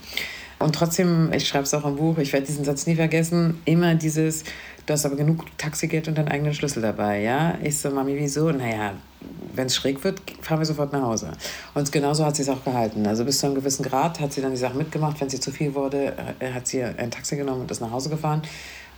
[0.59, 3.95] Und trotzdem, ich schreibe es auch im Buch, ich werde diesen Satz nie vergessen, immer
[3.95, 4.43] dieses,
[4.85, 7.57] du hast aber genug Taxigeld und deinen eigenen Schlüssel dabei, ja?
[7.61, 8.49] Ich so, Mami, wieso?
[8.51, 8.93] Naja,
[9.53, 11.31] wenn es schräg wird, fahren wir sofort nach Hause.
[11.73, 13.05] Und genauso hat sie es auch gehalten.
[13.05, 15.19] Also bis zu einem gewissen Grad hat sie dann die Sache mitgemacht.
[15.19, 16.13] Wenn sie zu viel wurde,
[16.53, 18.41] hat sie ein Taxi genommen und ist nach Hause gefahren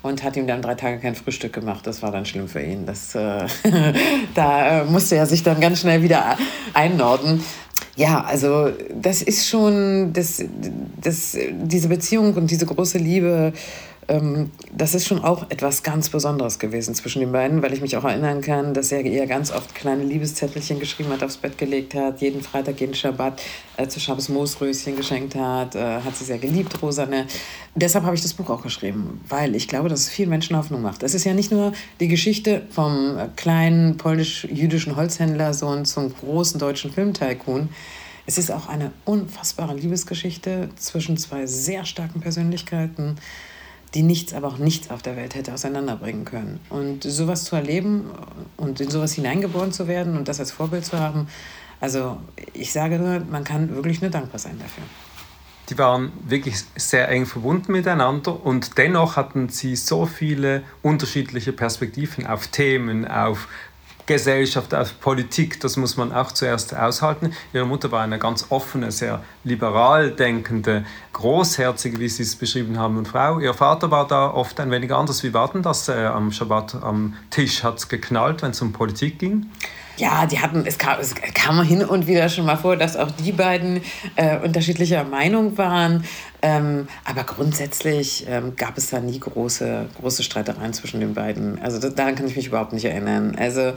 [0.02, 1.86] und hat ihm dann drei Tage kein Frühstück gemacht.
[1.88, 2.86] Das war dann schlimm für ihn.
[2.86, 3.46] Das, äh,
[4.36, 6.38] da äh, musste er sich dann ganz schnell wieder
[6.74, 7.44] einnorden.
[7.96, 10.44] Ja, also das ist schon, das,
[11.02, 13.54] das, diese Beziehung und diese große Liebe
[14.10, 17.98] ähm, das ist schon auch etwas ganz Besonderes gewesen zwischen den beiden, weil ich mich
[17.98, 21.94] auch erinnern kann, dass er ihr ganz oft kleine Liebeszettelchen geschrieben hat, aufs Bett gelegt
[21.94, 23.42] hat, jeden Freitag, jeden Schabbat
[23.76, 27.28] äh, zu Schabbos Moosröschen geschenkt hat, äh, hat sie sehr geliebt, Rosane.
[27.76, 30.82] Deshalb habe ich das Buch auch geschrieben, weil ich glaube, dass es vielen Menschen Hoffnung
[30.82, 31.04] macht.
[31.04, 37.70] Es ist ja nicht nur die Geschichte vom kleinen polnisch-jüdischen Holzhändlersohn zum großen deutschen Filmtycoon,
[38.30, 43.16] es ist auch eine unfassbare Liebesgeschichte zwischen zwei sehr starken Persönlichkeiten
[43.98, 46.60] die nichts, aber auch nichts auf der Welt hätte auseinanderbringen können.
[46.70, 48.12] Und sowas zu erleben
[48.56, 51.28] und in sowas hineingeboren zu werden und das als Vorbild zu haben,
[51.82, 52.18] also
[52.54, 54.84] ich sage nur, man kann wirklich nur dankbar sein dafür.
[55.70, 62.28] Die waren wirklich sehr eng verbunden miteinander und dennoch hatten sie so viele unterschiedliche Perspektiven
[62.28, 63.48] auf Themen, auf
[64.08, 67.34] Gesellschaft, auf Politik, das muss man auch zuerst aushalten.
[67.54, 73.06] Ihre Mutter war eine ganz offene, sehr liberal denkende, großherzige, wie Sie es beschrieben haben,
[73.06, 73.40] Frau.
[73.40, 75.24] Ihr Vater war da oft ein wenig anders.
[75.24, 77.64] Wie war denn das äh, am Schabbat am Tisch?
[77.64, 79.46] Hat es geknallt, wenn es um Politik ging?
[79.98, 83.10] Ja, die hatten, es kam, es kam hin und wieder schon mal vor, dass auch
[83.10, 83.82] die beiden
[84.16, 86.04] äh, unterschiedlicher Meinung waren.
[86.48, 91.62] Ähm, aber grundsätzlich ähm, gab es da nie große, große Streitereien zwischen den beiden.
[91.62, 93.36] Also das, daran kann ich mich überhaupt nicht erinnern.
[93.38, 93.74] Also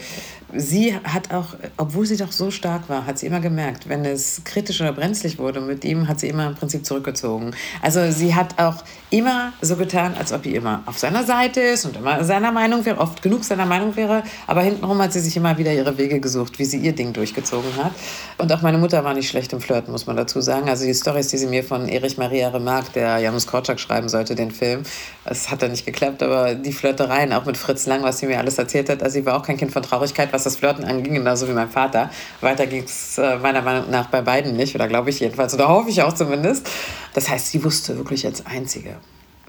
[0.55, 4.43] sie hat auch, obwohl sie doch so stark war, hat sie immer gemerkt, wenn es
[4.45, 7.51] kritisch oder brenzlig wurde mit ihm, hat sie immer im Prinzip zurückgezogen.
[7.83, 11.87] Also sie hat auch immer so getan, als ob sie immer auf seiner Seite ist
[11.87, 14.23] und immer seiner Meinung wäre, oft genug seiner Meinung wäre.
[14.47, 17.75] Aber hintenrum hat sie sich immer wieder ihre Wege gesucht, wie sie ihr Ding durchgezogen
[17.83, 17.93] hat.
[18.39, 20.69] Und auch meine Mutter war nicht schlecht im Flirten, muss man dazu sagen.
[20.69, 24.35] Also die Storys, die sie mir von Erich Maria Remarque, der Janusz Korczak schreiben sollte,
[24.35, 24.83] den Film,
[25.25, 28.39] es hat dann nicht geklappt, aber die Flirtereien, auch mit Fritz Lang, was sie mir
[28.39, 31.15] alles erzählt hat, also sie war auch kein Kind von Traurigkeit, was das Flirten anging,
[31.15, 32.11] genauso wie mein Vater.
[32.41, 35.69] Weiter ging es äh, meiner Meinung nach bei beiden nicht, oder glaube ich jedenfalls, oder
[35.69, 36.69] hoffe ich auch zumindest.
[37.15, 38.97] Das heißt, sie wusste wirklich als Einzige,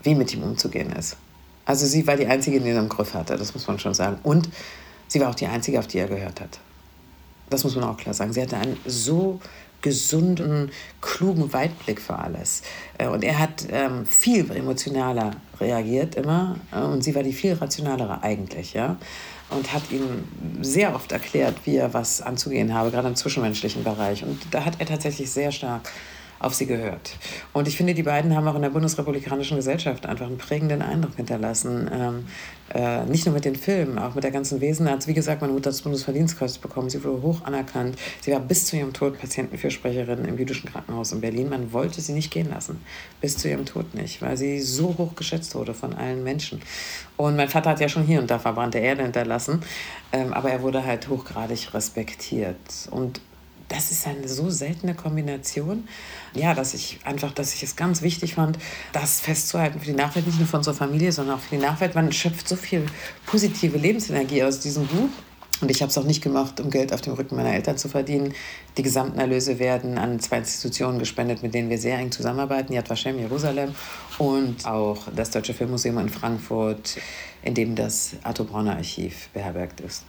[0.03, 1.17] wie mit ihm umzugehen ist.
[1.65, 4.17] Also sie war die Einzige, die ihn im Griff hatte, das muss man schon sagen.
[4.23, 4.49] Und
[5.07, 6.59] sie war auch die Einzige, auf die er gehört hat.
[7.49, 8.33] Das muss man auch klar sagen.
[8.33, 9.39] Sie hatte einen so
[9.81, 12.61] gesunden, klugen Weitblick für alles.
[12.97, 17.53] Äh, und er hat ähm, viel emotionaler reagiert immer äh, und sie war die viel
[17.53, 18.97] rationalere eigentlich, ja.
[19.49, 20.23] Und hat ihm
[20.61, 24.23] sehr oft erklärt, wie er was anzugehen habe, gerade im zwischenmenschlichen Bereich.
[24.23, 25.89] Und da hat er tatsächlich sehr stark
[26.41, 27.15] auf sie gehört.
[27.53, 31.15] Und ich finde, die beiden haben auch in der bundesrepublikanischen Gesellschaft einfach einen prägenden Eindruck
[31.15, 31.89] hinterlassen.
[31.93, 32.25] Ähm,
[32.73, 35.05] äh, nicht nur mit den Filmen, auch mit der ganzen Wesenart.
[35.07, 36.89] Wie gesagt, meine Mutter hat das Bundesverdienstkreuz bekommen.
[36.89, 37.97] Sie wurde hoch anerkannt.
[38.21, 41.49] Sie war bis zu ihrem Tod Patientenfürsprecherin im jüdischen Krankenhaus in Berlin.
[41.49, 42.81] Man wollte sie nicht gehen lassen.
[43.19, 46.61] Bis zu ihrem Tod nicht, weil sie so hoch geschätzt wurde von allen Menschen.
[47.17, 49.61] Und mein Vater hat ja schon hier und da verbrannte Erde hinterlassen.
[50.11, 52.57] Ähm, aber er wurde halt hochgradig respektiert.
[52.89, 53.21] Und
[53.71, 55.87] das ist eine so seltene Kombination,
[56.33, 58.57] ja, dass ich einfach, dass ich es ganz wichtig fand,
[58.91, 61.95] das festzuhalten für die Nachwelt, nicht nur für unsere Familie, sondern auch für die Nachwelt.
[61.95, 62.85] Man schöpft so viel
[63.25, 65.09] positive Lebensenergie aus diesem Buch.
[65.61, 67.87] Und ich habe es auch nicht gemacht, um Geld auf dem Rücken meiner Eltern zu
[67.87, 68.33] verdienen.
[68.77, 72.73] Die gesamten Erlöse werden an zwei Institutionen gespendet, mit denen wir sehr eng zusammenarbeiten.
[72.73, 73.75] Yad Vashem Jerusalem
[74.17, 76.97] und auch das Deutsche Filmmuseum in Frankfurt,
[77.43, 80.03] in dem das Arthur Brauner Archiv beherbergt ist.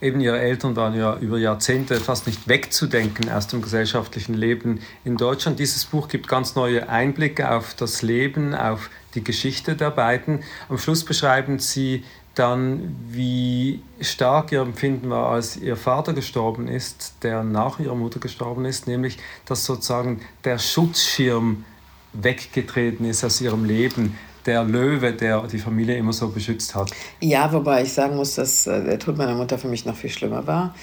[0.00, 5.16] Eben ihre Eltern waren ja über Jahrzehnte fast nicht wegzudenken aus dem gesellschaftlichen Leben in
[5.16, 5.58] Deutschland.
[5.58, 10.42] Dieses Buch gibt ganz neue Einblicke auf das Leben, auf die Geschichte der beiden.
[10.68, 12.04] Am Schluss beschreiben sie
[12.34, 18.20] dann, wie stark ihr Empfinden war, als ihr Vater gestorben ist, der nach ihrer Mutter
[18.20, 21.64] gestorben ist, nämlich dass sozusagen der Schutzschirm
[22.12, 26.90] weggetreten ist aus ihrem Leben der Löwe, der die Familie immer so beschützt hat.
[27.20, 30.10] Ja, wobei ich sagen muss, dass äh, der Tod meiner Mutter für mich noch viel
[30.10, 30.74] schlimmer war.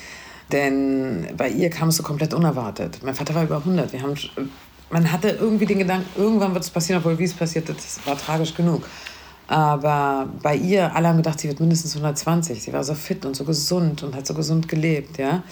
[0.51, 2.99] Denn bei ihr kam es so komplett unerwartet.
[3.03, 3.91] Mein Vater war über 100.
[3.93, 4.15] Wir haben,
[4.89, 8.17] man hatte irgendwie den Gedanken, irgendwann wird es passieren, obwohl wie es passiert, das war
[8.17, 8.87] tragisch genug.
[9.47, 12.61] Aber bei ihr, alle haben gedacht, sie wird mindestens 120.
[12.61, 15.17] Sie war so fit und so gesund und hat so gesund gelebt.
[15.17, 15.43] Ja?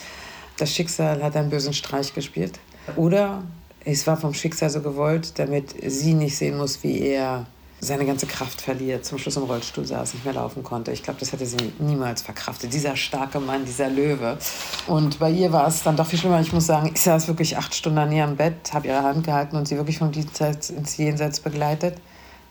[0.58, 2.60] Das Schicksal hat einen bösen Streich gespielt.
[2.95, 3.43] Oder
[3.84, 7.45] es war vom Schicksal so gewollt, damit sie nicht sehen muss, wie er
[7.84, 10.91] seine ganze Kraft verliert, zum Schluss im Rollstuhl saß, nicht mehr laufen konnte.
[10.91, 12.72] Ich glaube, das hätte sie niemals verkraftet.
[12.72, 14.38] Dieser starke Mann, dieser Löwe.
[14.86, 16.39] Und bei ihr war es dann doch viel schlimmer.
[16.39, 19.56] Ich muss sagen, ich saß wirklich acht Stunden an ihrem Bett, habe ihre Hand gehalten
[19.56, 21.98] und sie wirklich vom Diesseits ins Jenseits begleitet.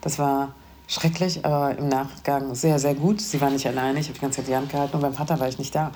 [0.01, 0.53] Das war
[0.89, 3.21] schrecklich, aber im Nachgang sehr, sehr gut.
[3.21, 5.39] Sie war nicht alleine, ich habe die ganze Zeit die Hand gehalten und beim Vater
[5.39, 5.93] war ich nicht da,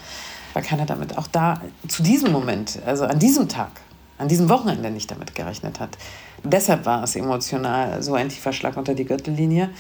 [0.53, 3.81] weil keiner damit auch da zu diesem Moment, also an diesem Tag,
[4.18, 5.98] an diesem Wochenende nicht damit gerechnet hat.
[6.42, 9.70] Deshalb war es emotional so ein tiefer Schlag unter die Gürtellinie,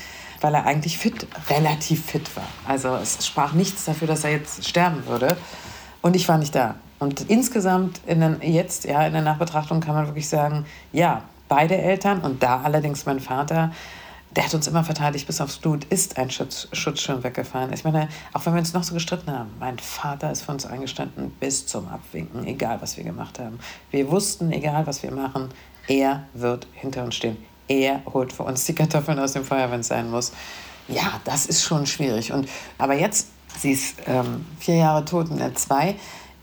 [0.40, 2.48] weil er eigentlich fit, relativ fit war.
[2.66, 5.36] Also es sprach nichts dafür, dass er jetzt sterben würde.
[6.02, 6.76] Und ich war nicht da.
[6.98, 11.76] Und insgesamt in den, jetzt, ja, in der Nachbetrachtung kann man wirklich sagen, ja, beide
[11.76, 13.72] Eltern und da allerdings mein Vater,
[14.36, 17.72] der hat uns immer verteidigt bis aufs Blut, ist ein Schutz, Schutzschirm weggefallen.
[17.72, 20.66] Ich meine, auch wenn wir uns noch so gestritten haben, mein Vater ist für uns
[20.66, 23.58] eingestanden bis zum Abwinken, egal was wir gemacht haben.
[23.90, 25.50] Wir wussten, egal was wir machen,
[25.86, 27.36] er wird hinter uns stehen.
[27.68, 30.32] Er holt für uns die Kartoffeln aus dem Feuer, wenn es sein muss.
[30.88, 32.32] Ja, das ist schon schwierig.
[32.32, 35.94] Und, aber jetzt, sie ist ähm, vier Jahre tot und er zwei.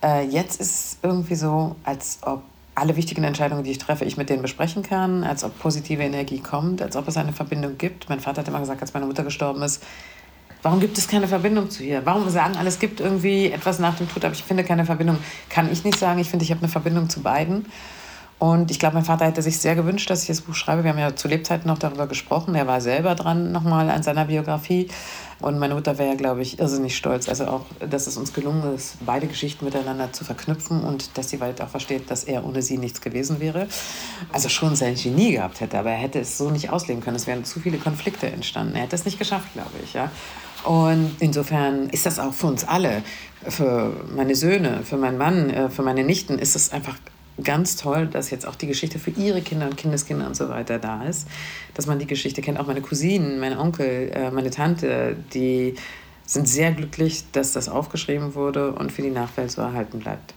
[0.01, 2.41] Äh, jetzt ist es irgendwie so, als ob
[2.75, 6.39] alle wichtigen Entscheidungen, die ich treffe, ich mit denen besprechen kann, als ob positive Energie
[6.39, 8.10] kommt, als ob es eine Verbindung gibt.
[8.10, 9.84] Mein Vater hat immer gesagt, als meine Mutter gestorben ist,
[10.62, 12.05] warum gibt es keine Verbindung zu ihr?
[12.05, 15.17] Warum sagen alle, es gibt irgendwie etwas nach dem Tod, aber ich finde keine Verbindung?
[15.49, 16.19] Kann ich nicht sagen.
[16.19, 17.65] Ich finde, ich habe eine Verbindung zu beiden.
[18.41, 20.84] Und ich glaube, mein Vater hätte sich sehr gewünscht, dass ich das Buch schreibe.
[20.84, 22.56] Wir haben ja zu Lebzeiten noch darüber gesprochen.
[22.56, 24.88] Er war selber dran nochmal an seiner Biografie.
[25.39, 27.30] Und meine Mutter wäre ja, glaube ich, irrsinnig stolz.
[27.30, 31.38] Also auch, dass es uns gelungen ist, beide Geschichten miteinander zu verknüpfen und dass sie
[31.38, 33.67] bald auch versteht, dass er ohne sie nichts gewesen wäre.
[34.34, 37.17] Also schon sein Genie gehabt hätte, aber er hätte es so nicht ausleben können.
[37.17, 38.75] Es wären zu viele Konflikte entstanden.
[38.75, 39.93] Er hätte es nicht geschafft, glaube ich.
[39.93, 40.10] Ja.
[40.63, 43.04] Und insofern ist das auch für uns alle,
[43.47, 46.95] für meine Söhne, für meinen Mann, äh, für meine Nichten, ist es einfach
[47.43, 50.80] ganz toll, dass jetzt auch die Geschichte für ihre Kinder und Kindeskinder und so weiter
[50.80, 51.27] da ist.
[51.73, 52.60] Dass man die Geschichte kennt.
[52.60, 55.75] Auch meine Cousinen, mein Onkel, äh, meine Tante, die
[56.25, 60.34] sind sehr glücklich, dass das aufgeschrieben wurde und für die Nachwelt so erhalten bleibt.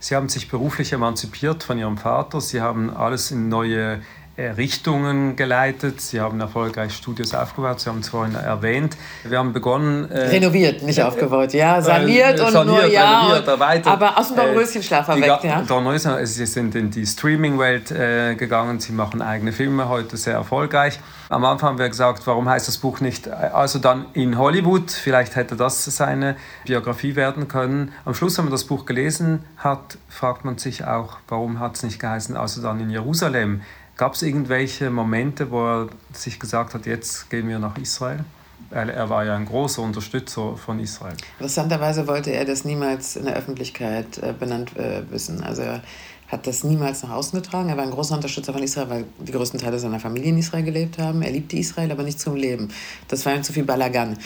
[0.00, 2.40] Sie haben sich beruflich emanzipiert von Ihrem Vater.
[2.40, 4.00] Sie haben alles in neue
[4.46, 6.00] Richtungen geleitet.
[6.00, 7.80] Sie haben erfolgreich Studios aufgebaut.
[7.80, 8.96] Sie haben es vorhin erwähnt.
[9.24, 10.10] Wir haben begonnen.
[10.10, 11.52] Äh, renoviert, nicht äh, aufgebaut.
[11.52, 13.20] Ja, saniert äh, und saniert, nur ja.
[13.20, 13.92] Renoviert, erweitert.
[13.92, 15.38] Aber aus dem Dornröschenschlaf äh, weg.
[15.42, 15.62] Ja.
[15.62, 18.80] Dornröschen, Sie sind in die Streaming-Welt äh, gegangen.
[18.80, 21.00] Sie machen eigene Filme, heute sehr erfolgreich.
[21.30, 24.90] Am Anfang haben wir gesagt, warum heißt das Buch nicht also dann in Hollywood?
[24.90, 27.92] Vielleicht hätte das seine Biografie werden können.
[28.04, 31.82] Am Schluss, wenn man das Buch gelesen hat, fragt man sich auch, warum hat es
[31.82, 33.60] nicht geheißen, also dann in Jerusalem?
[33.98, 38.24] Gab es irgendwelche Momente, wo er sich gesagt hat, jetzt gehen wir nach Israel?
[38.70, 41.16] Er war ja ein großer Unterstützer von Israel.
[41.38, 45.42] Interessanterweise wollte er das niemals in der Öffentlichkeit äh, benannt äh, wissen.
[45.42, 45.82] Also er
[46.28, 47.70] hat das niemals nach außen getragen.
[47.70, 50.62] Er war ein großer Unterstützer von Israel, weil die größten Teile seiner Familie in Israel
[50.62, 51.22] gelebt haben.
[51.22, 52.68] Er liebte Israel, aber nicht zum Leben.
[53.08, 54.16] Das war ihm zu viel Balagan.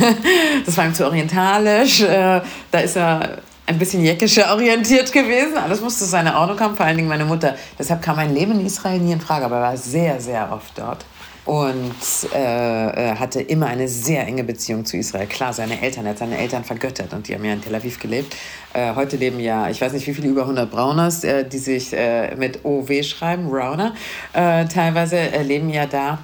[0.66, 2.02] das war ihm zu orientalisch.
[2.02, 5.56] Äh, da ist er ein bisschen jäckischer orientiert gewesen.
[5.56, 7.56] Alles musste seine Ordnung haben, vor allen Dingen meine Mutter.
[7.78, 10.78] Deshalb kam mein Leben in Israel nie in Frage, aber er war sehr, sehr oft
[10.78, 11.04] dort
[11.46, 11.94] und
[12.34, 15.26] äh, hatte immer eine sehr enge Beziehung zu Israel.
[15.26, 18.00] Klar, seine Eltern, er hat seine Eltern vergöttert und die haben ja in Tel Aviv
[18.00, 18.36] gelebt.
[18.72, 21.92] Äh, heute leben ja, ich weiß nicht wie viele, über 100 Brauners, äh, die sich
[21.92, 23.94] äh, mit OW schreiben, Browner,
[24.32, 26.18] äh, teilweise äh, leben ja da.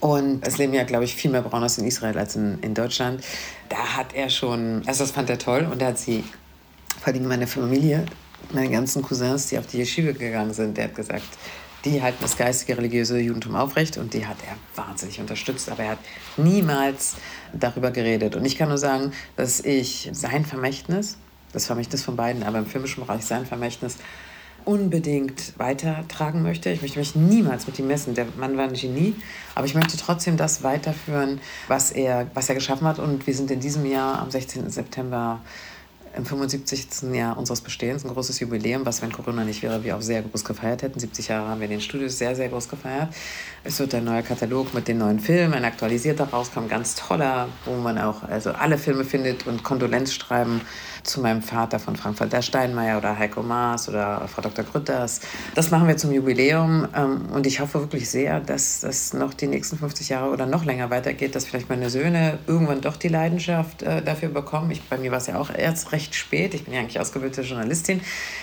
[0.00, 3.22] Und es leben ja, glaube ich, viel mehr Brauners in Israel als in, in Deutschland.
[3.68, 6.24] Da hat er schon, also das fand er toll und er hat sie,
[7.00, 8.06] vor allem meine Familie,
[8.52, 11.26] meine ganzen Cousins, die auf die Yeshiva gegangen sind, der hat gesagt,
[11.84, 15.90] die halten das geistige, religiöse Judentum aufrecht und die hat er wahnsinnig unterstützt, aber er
[15.92, 15.98] hat
[16.36, 17.16] niemals
[17.52, 18.36] darüber geredet.
[18.36, 21.18] Und ich kann nur sagen, dass ich sein Vermächtnis,
[21.52, 23.96] das Vermächtnis von beiden, aber im filmischen Bereich sein Vermächtnis,
[24.68, 26.68] unbedingt weitertragen möchte.
[26.68, 28.14] Ich möchte mich niemals mit ihm messen.
[28.14, 29.14] Der Mann war ein Genie,
[29.54, 32.98] aber ich möchte trotzdem das weiterführen, was er, was er geschaffen hat.
[32.98, 34.68] Und wir sind in diesem Jahr am 16.
[34.68, 35.40] September
[36.16, 37.14] im 75.
[37.14, 40.44] Jahr unseres Bestehens, ein großes Jubiläum, was, wenn Corona nicht wäre, wir auch sehr groß
[40.44, 40.98] gefeiert hätten.
[40.98, 43.08] 70 Jahre haben wir in den Studios sehr, sehr groß gefeiert.
[43.64, 47.72] Es wird ein neuer Katalog mit den neuen Filmen, ein aktualisierter rauskommen, ganz toller, wo
[47.76, 50.60] man auch also alle Filme findet und Kondolenzschreiben
[51.08, 54.64] zu meinem Vater von Frankfurt der Steinmeier oder Heiko Maas oder Frau Dr.
[54.64, 55.20] Grütters.
[55.54, 59.46] Das machen wir zum Jubiläum ähm, und ich hoffe wirklich sehr, dass das noch die
[59.46, 63.82] nächsten 50 Jahre oder noch länger weitergeht, dass vielleicht meine Söhne irgendwann doch die Leidenschaft
[63.82, 64.70] äh, dafür bekommen.
[64.70, 66.54] Ich, bei mir war es ja auch erst recht recht spät.
[66.54, 68.00] Ich bin ja eigentlich ausgebildete Journalistin.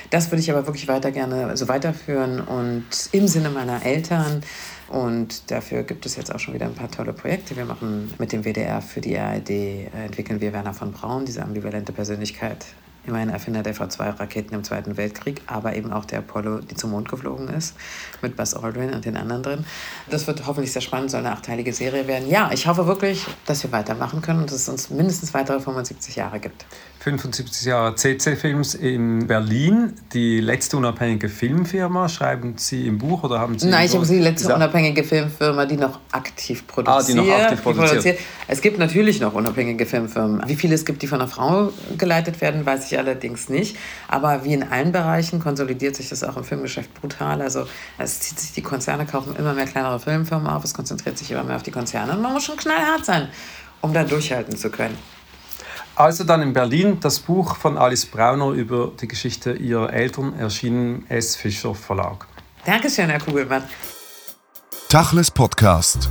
[0.09, 4.41] Das würde ich aber wirklich weiter gerne so weiterführen und im Sinne meiner Eltern.
[4.87, 7.55] Und dafür gibt es jetzt auch schon wieder ein paar tolle Projekte.
[7.55, 11.41] Wir machen mit dem WDR für die ARD, äh, entwickeln wir Werner von Braun, diese
[11.41, 12.65] ambivalente Persönlichkeit
[13.07, 17.09] immerhin Erfinder der V2-Raketen im Zweiten Weltkrieg, aber eben auch der Apollo, die zum Mond
[17.09, 17.75] geflogen ist,
[18.21, 19.65] mit Buzz Aldrin und den anderen drin.
[20.09, 22.29] Das wird hoffentlich sehr spannend, soll eine achteilige Serie werden.
[22.29, 26.15] Ja, ich hoffe wirklich, dass wir weitermachen können und dass es uns mindestens weitere 75
[26.15, 26.65] Jahre gibt.
[27.05, 32.09] 75 Jahre CC-Films in Berlin, die letzte unabhängige Filmfirma.
[32.09, 33.67] Schreiben Sie im Buch oder haben Sie.
[33.67, 37.03] Nein, ich habe die letzte unabhängige Filmfirma, die noch aktiv produziert.
[37.03, 37.89] Ah, die noch aktiv produziert.
[37.89, 38.19] produziert.
[38.47, 40.41] Es gibt natürlich noch unabhängige Filmfirmen.
[40.47, 43.77] Wie viele es gibt, die von einer Frau geleitet werden, weiß ich allerdings nicht.
[44.07, 47.39] Aber wie in allen Bereichen konsolidiert sich das auch im Filmgeschäft brutal.
[47.43, 47.67] Also
[47.99, 51.43] es zieht sich, die Konzerne kaufen immer mehr kleinere Filmfirmen auf, es konzentriert sich immer
[51.43, 52.13] mehr auf die Konzerne.
[52.13, 53.27] Und man muss schon knallhart sein,
[53.81, 54.97] um da durchhalten zu können.
[55.95, 61.05] Also dann in Berlin das Buch von Alice Brauner über die Geschichte ihrer Eltern, erschienen
[61.09, 61.37] im S.
[61.37, 62.27] Fischer Verlag.
[62.65, 63.63] Dankeschön, Herr Kugelmann.
[64.89, 66.09] Tachles Podcast.